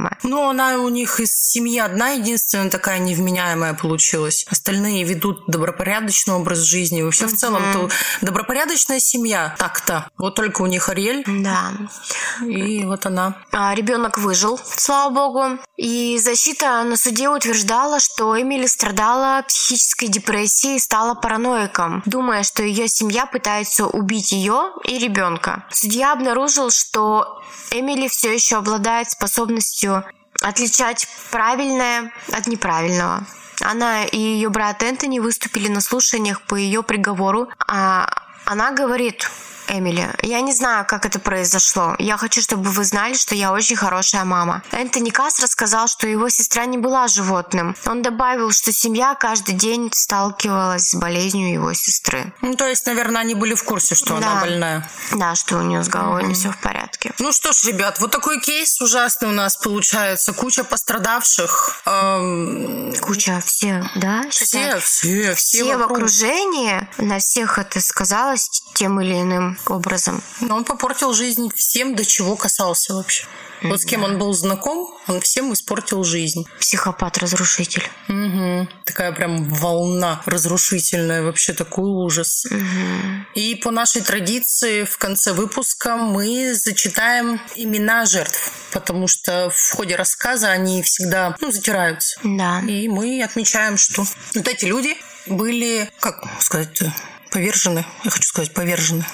[0.00, 0.18] невменяемая?
[0.22, 4.46] Ну, она у них из семьи одна единственная такая невменяемая получилась.
[4.50, 7.02] Остальные ведут добропорядочный образ жизни.
[7.02, 7.28] Вообще, mm-hmm.
[7.28, 7.90] в целом-то
[8.22, 10.08] добропорядочная семья так-то.
[10.18, 11.24] Вот только у них Ариэль.
[11.26, 11.72] Да.
[12.44, 13.36] И вот она.
[13.52, 15.58] А, ребенок выжил, слава богу.
[15.76, 22.62] И защита на суде утверждала, что Эмили страдала психической депрессией и стала параноиком, думая, что
[22.62, 25.64] ее семья пытается убить ее и ребенка.
[25.70, 27.39] Судья обнаружил, что
[27.70, 30.04] Эмили все еще обладает способностью
[30.42, 33.26] отличать правильное от неправильного.
[33.62, 37.48] Она и ее брат Энтони выступили на слушаниях по ее приговору.
[37.66, 38.08] А
[38.44, 39.30] она говорит,
[39.70, 40.10] Эмили.
[40.22, 41.94] Я не знаю, как это произошло.
[41.98, 44.62] Я хочу, чтобы вы знали, что я очень хорошая мама.
[44.72, 47.76] Энтони Касс рассказал, что его сестра не была животным.
[47.86, 52.32] Он добавил, что семья каждый день сталкивалась с болезнью его сестры.
[52.42, 54.32] Ну, то есть, наверное, они были в курсе, что да.
[54.32, 54.90] она больная.
[55.12, 56.26] Да, что у нее с головой mm-hmm.
[56.26, 57.12] не все в порядке.
[57.18, 60.32] Ну что ж, ребят, вот такой кейс ужасный у нас получается.
[60.32, 61.82] Куча пострадавших.
[61.86, 62.92] Эм...
[63.00, 64.24] Куча все, да?
[64.30, 66.88] Все, все, все, все в окружении.
[66.98, 70.22] На всех это сказалось тем или иным образом.
[70.40, 73.26] Но он попортил жизнь всем, до чего касался вообще.
[73.62, 76.46] Вот с кем он был знаком, он всем испортил жизнь.
[76.60, 77.88] Психопат-разрушитель.
[78.08, 78.68] Угу.
[78.84, 82.44] Такая прям волна разрушительная, вообще такой ужас.
[82.46, 82.60] Угу.
[83.34, 89.96] И по нашей традиции в конце выпуска мы зачитаем имена жертв, потому что в ходе
[89.96, 92.18] рассказа они всегда ну, затираются.
[92.24, 92.62] Да.
[92.66, 94.04] И мы отмечаем, что
[94.34, 94.96] вот эти люди
[95.26, 96.80] были, как сказать,
[97.30, 97.84] повержены.
[98.04, 99.04] Я хочу сказать, повержены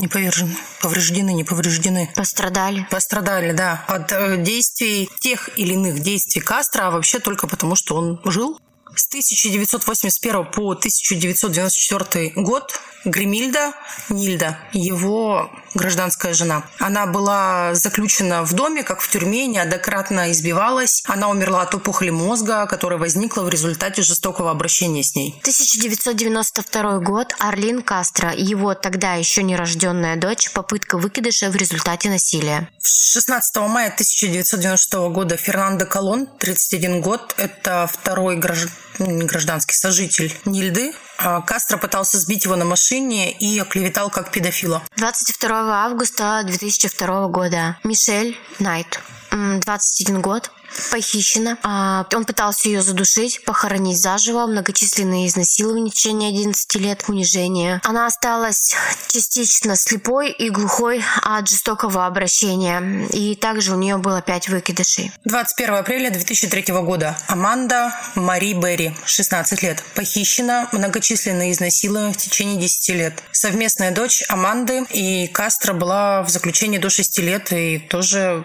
[0.00, 2.10] не повержены, повреждены, не повреждены.
[2.14, 2.86] Пострадали.
[2.90, 7.96] Пострадали, да, от э, действий, тех или иных действий Кастро, а вообще только потому, что
[7.96, 8.58] он жил.
[8.96, 12.72] С 1981 по 1994 год
[13.04, 13.72] Гремильда
[14.10, 16.64] Нильда, его гражданская жена.
[16.78, 21.02] Она была заключена в доме, как в тюрьме, неоднократно избивалась.
[21.06, 25.36] Она умерла от опухоли мозга, которая возникла в результате жестокого обращения с ней.
[25.40, 27.34] 1992 год.
[27.38, 32.68] Арлин Кастро, его тогда еще нерожденная дочь, попытка выкидыша в результате насилия.
[32.82, 40.92] 16 мая 1996 года Фернандо Колон, 31 год, это второй гражданин гражданский сожитель Нильды.
[41.18, 44.82] А Кастро пытался сбить его на машине и оклеветал как педофила.
[44.96, 47.78] 22 августа 2002 года.
[47.84, 49.00] Мишель Найт.
[49.30, 50.50] 21 год,
[50.90, 51.58] похищена.
[51.62, 57.80] А, он пытался ее задушить, похоронить заживо, многочисленные изнасилования в течение 11 лет, унижения.
[57.84, 58.74] Она осталась
[59.08, 63.06] частично слепой и глухой от жестокого обращения.
[63.12, 65.12] И также у нее было 5 выкидышей.
[65.24, 67.16] 21 апреля 2003 года.
[67.28, 69.82] Аманда Мари Берри, 16 лет.
[69.94, 73.22] Похищена, многочисленные изнасилования в течение 10 лет.
[73.32, 78.44] Совместная дочь Аманды и Кастро была в заключении до 6 лет и тоже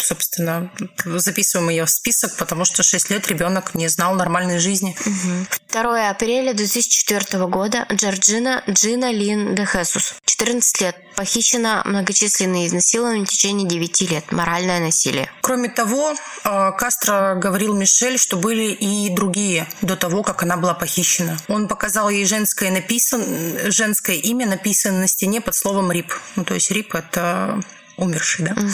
[0.00, 0.70] собственно,
[1.04, 4.96] записываем ее в список, потому что 6 лет ребенок не знал нормальной жизни.
[5.00, 5.46] Угу.
[5.72, 13.28] 2 апреля 2004 года Джорджина Джина Лин де Хесус, 14 лет, похищена многочисленные изнасилования в
[13.28, 15.30] течение 9 лет, моральное насилие.
[15.40, 20.74] Кроме того, э, Кастро говорил Мишель, что были и другие до того, как она была
[20.74, 21.38] похищена.
[21.48, 23.22] Он показал ей женское, написан...
[23.70, 26.12] женское имя, написанное на стене под словом «рип».
[26.36, 27.60] Ну, то есть «рип»— это
[27.96, 28.52] умерший, да?
[28.52, 28.70] Угу.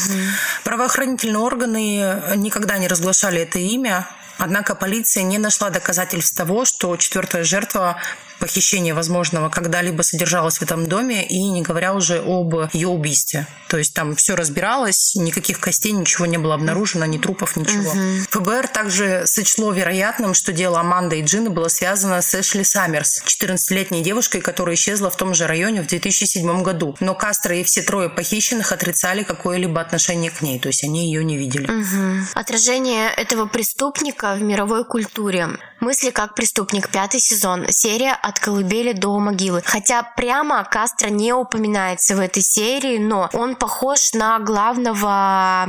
[0.64, 4.08] Правоохранительные органы никогда не разглашали это имя,
[4.38, 8.00] однако полиция не нашла доказательств того, что четвертая жертва
[8.42, 13.46] похищения возможного когда-либо содержалась в этом доме, и не говоря уже об ее убийстве.
[13.68, 17.90] То есть там все разбиралось, никаких костей, ничего не было обнаружено, ни трупов, ничего.
[17.90, 18.00] Угу.
[18.30, 24.02] ФБР также сочло вероятным, что дело Аманды и Джины было связано с Эшли Саммерс, 14-летней
[24.02, 26.96] девушкой, которая исчезла в том же районе в 2007 году.
[26.98, 31.22] Но Кастро и все трое похищенных отрицали какое-либо отношение к ней, то есть они ее
[31.22, 31.70] не видели.
[31.70, 32.26] Угу.
[32.34, 35.48] Отражение этого преступника в мировой культуре.
[35.82, 36.88] Мысли как преступник.
[36.90, 37.66] Пятый сезон.
[37.70, 39.62] Серия от колыбели до могилы.
[39.64, 45.66] Хотя прямо Кастро не упоминается в этой серии, но он похож на главного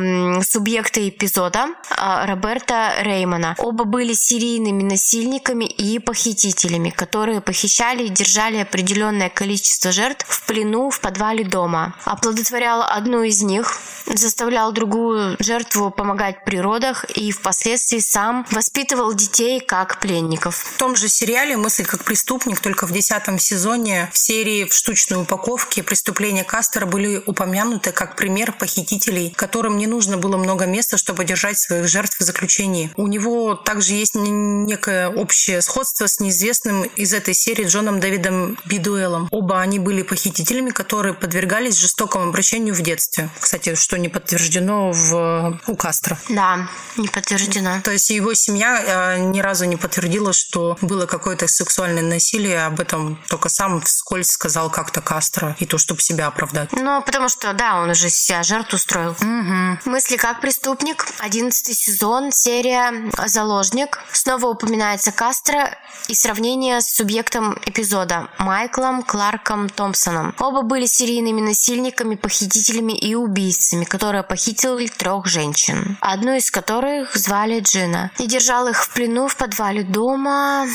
[0.48, 3.56] субъекта эпизода а, Роберта Реймона.
[3.58, 10.92] Оба были серийными насильниками и похитителями, которые похищали и держали определенное количество жертв в плену
[10.92, 11.96] в подвале дома.
[12.06, 19.60] Оплодотворял одну из них, заставлял другую жертву помогать при родах и впоследствии сам воспитывал детей
[19.60, 20.58] как пленников.
[20.58, 25.22] В том же сериале «Мысль как преступник» только в десятом сезоне в серии «В штучной
[25.22, 31.24] упаковке» преступления Кастера были упомянуты как пример похитителей, которым не нужно было много места, чтобы
[31.24, 32.92] держать своих жертв в заключении.
[32.98, 39.30] У него также есть некое общее сходство с неизвестным из этой серии Джоном Дэвидом Бидуэлом.
[39.32, 43.30] Оба они были похитителями, которые подвергались жестокому обращению в детстве.
[43.40, 46.20] Кстати, что не подтверждено в, у Кастро.
[46.28, 47.80] Да, не подтверждено.
[47.86, 52.66] То есть его семья э, ни разу не подтверждена подтвердила, что было какое-то сексуальное насилие,
[52.66, 56.72] об этом только сам вскользь сказал как-то Кастро, и то, чтобы себя оправдать.
[56.72, 59.12] Ну, потому что, да, он уже себя жертву устроил.
[59.12, 59.92] Угу.
[59.92, 64.00] Мысли как преступник, одиннадцатый сезон, серия «Заложник».
[64.12, 65.78] Снова упоминается Кастро
[66.08, 70.34] и сравнение с субъектом эпизода Майклом Кларком Томпсоном.
[70.40, 75.98] Оба были серийными насильниками, похитителями и убийцами, которые похитили трех женщин.
[76.02, 78.12] Одну из которых звали Джина.
[78.18, 80.68] И держал их в плену в подвале дома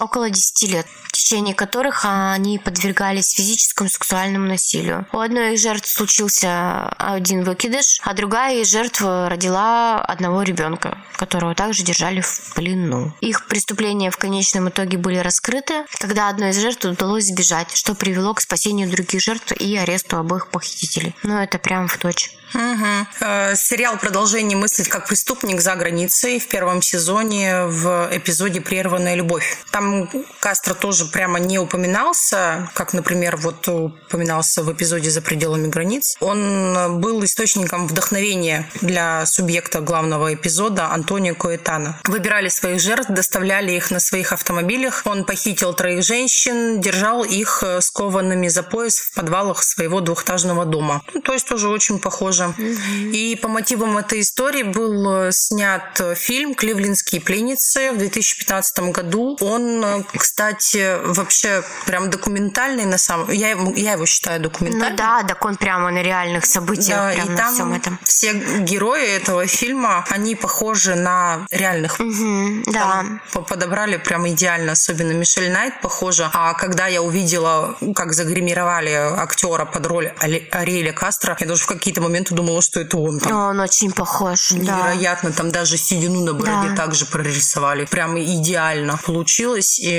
[0.00, 5.06] около 10 лет в течение которых они подвергались физическому сексуальному насилию.
[5.12, 11.54] У одной из жертв случился один выкидыш, а другая из жертв родила одного ребенка, которого
[11.54, 13.14] также держали в плену.
[13.20, 18.34] Их преступления в конечном итоге были раскрыты, когда одной из жертв удалось сбежать, что привело
[18.34, 21.14] к спасению других жертв и аресту обоих похитителей.
[21.22, 22.32] Но это прям в точь.
[22.54, 23.56] Угу.
[23.56, 29.58] Сериал «Продолжение мыслить как преступник за границей» в первом сезоне в эпизоде «Прерванная любовь».
[29.70, 30.08] Там
[30.40, 36.16] Кастро тоже прямо не упоминался, как, например, вот упоминался в эпизоде «За пределами границ».
[36.20, 41.98] Он был источником вдохновения для субъекта главного эпизода Антонио Коэтана.
[42.04, 45.02] Выбирали своих жертв, доставляли их на своих автомобилях.
[45.06, 51.02] Он похитил троих женщин, держал их э, скованными за пояс в подвалах своего двухэтажного дома.
[51.14, 52.43] Ну, то есть тоже очень похоже.
[52.50, 53.10] Mm-hmm.
[53.12, 59.36] И по мотивам этой истории был э, снят фильм «Кливлендские пленницы» в 2015 году.
[59.40, 63.30] Он, э, кстати, вообще прям документальный на самом...
[63.30, 64.90] Я, я его считаю документальным.
[64.90, 66.96] Ну да, так он прямо на реальных событиях.
[66.96, 67.98] Да, и там всем этом.
[68.04, 72.00] все герои этого фильма, они похожи на реальных.
[72.00, 73.04] Угу, да.
[73.48, 76.30] подобрали прям идеально, особенно Мишель Найт похожа.
[76.32, 82.00] А когда я увидела, как загримировали актера под роль Ариэля Кастро, я даже в какие-то
[82.00, 83.18] моменты думала, что это он.
[83.18, 83.50] Там.
[83.50, 85.36] Он очень похож, Невероятно, да.
[85.36, 86.76] там даже седину на бороде да.
[86.76, 87.84] также прорисовали.
[87.86, 89.78] Прям идеально получилось.
[89.78, 89.90] И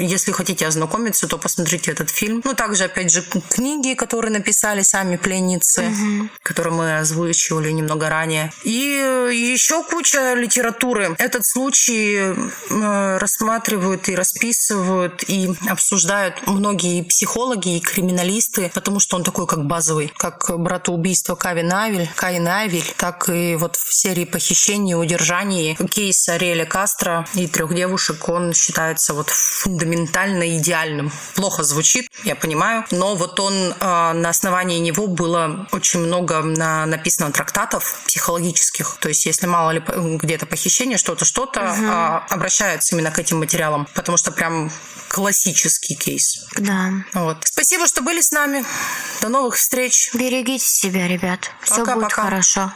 [0.00, 2.42] если хотите ознакомиться, то посмотрите этот фильм.
[2.44, 6.28] Ну, также, опять же, книги, которые написали сами пленницы, угу.
[6.42, 8.52] которые мы озвучивали немного ранее.
[8.64, 8.70] И
[9.32, 11.14] еще куча литературы.
[11.18, 12.34] Этот случай
[12.70, 19.66] э, рассматривают и расписывают, и обсуждают многие психологи и криминалисты, потому что он такой как
[19.66, 25.76] базовый, как братоубийство Кавин Авель, Каин Авель, так и вот в серии похищений и удержаний
[25.90, 31.10] кейс Ариэля Кастро и трех девушек, он считается вот фундаментально идеальным.
[31.34, 36.86] Плохо звучит, я понимаю, но вот он э, на основании него было очень много на,
[36.86, 38.98] написано трактатов психологических.
[39.00, 42.34] То есть, если мало ли где-то похищение, что-то, что-то, угу.
[42.34, 44.70] обращаются именно к этим материалам, потому что прям
[45.08, 46.44] классический кейс.
[46.56, 46.92] Да.
[47.14, 47.38] Вот.
[47.44, 48.64] Спасибо, что были с нами.
[49.20, 50.10] До новых встреч.
[50.14, 51.39] Берегите себя, ребят.
[51.60, 52.22] Все будет пока.
[52.22, 52.72] хорошо.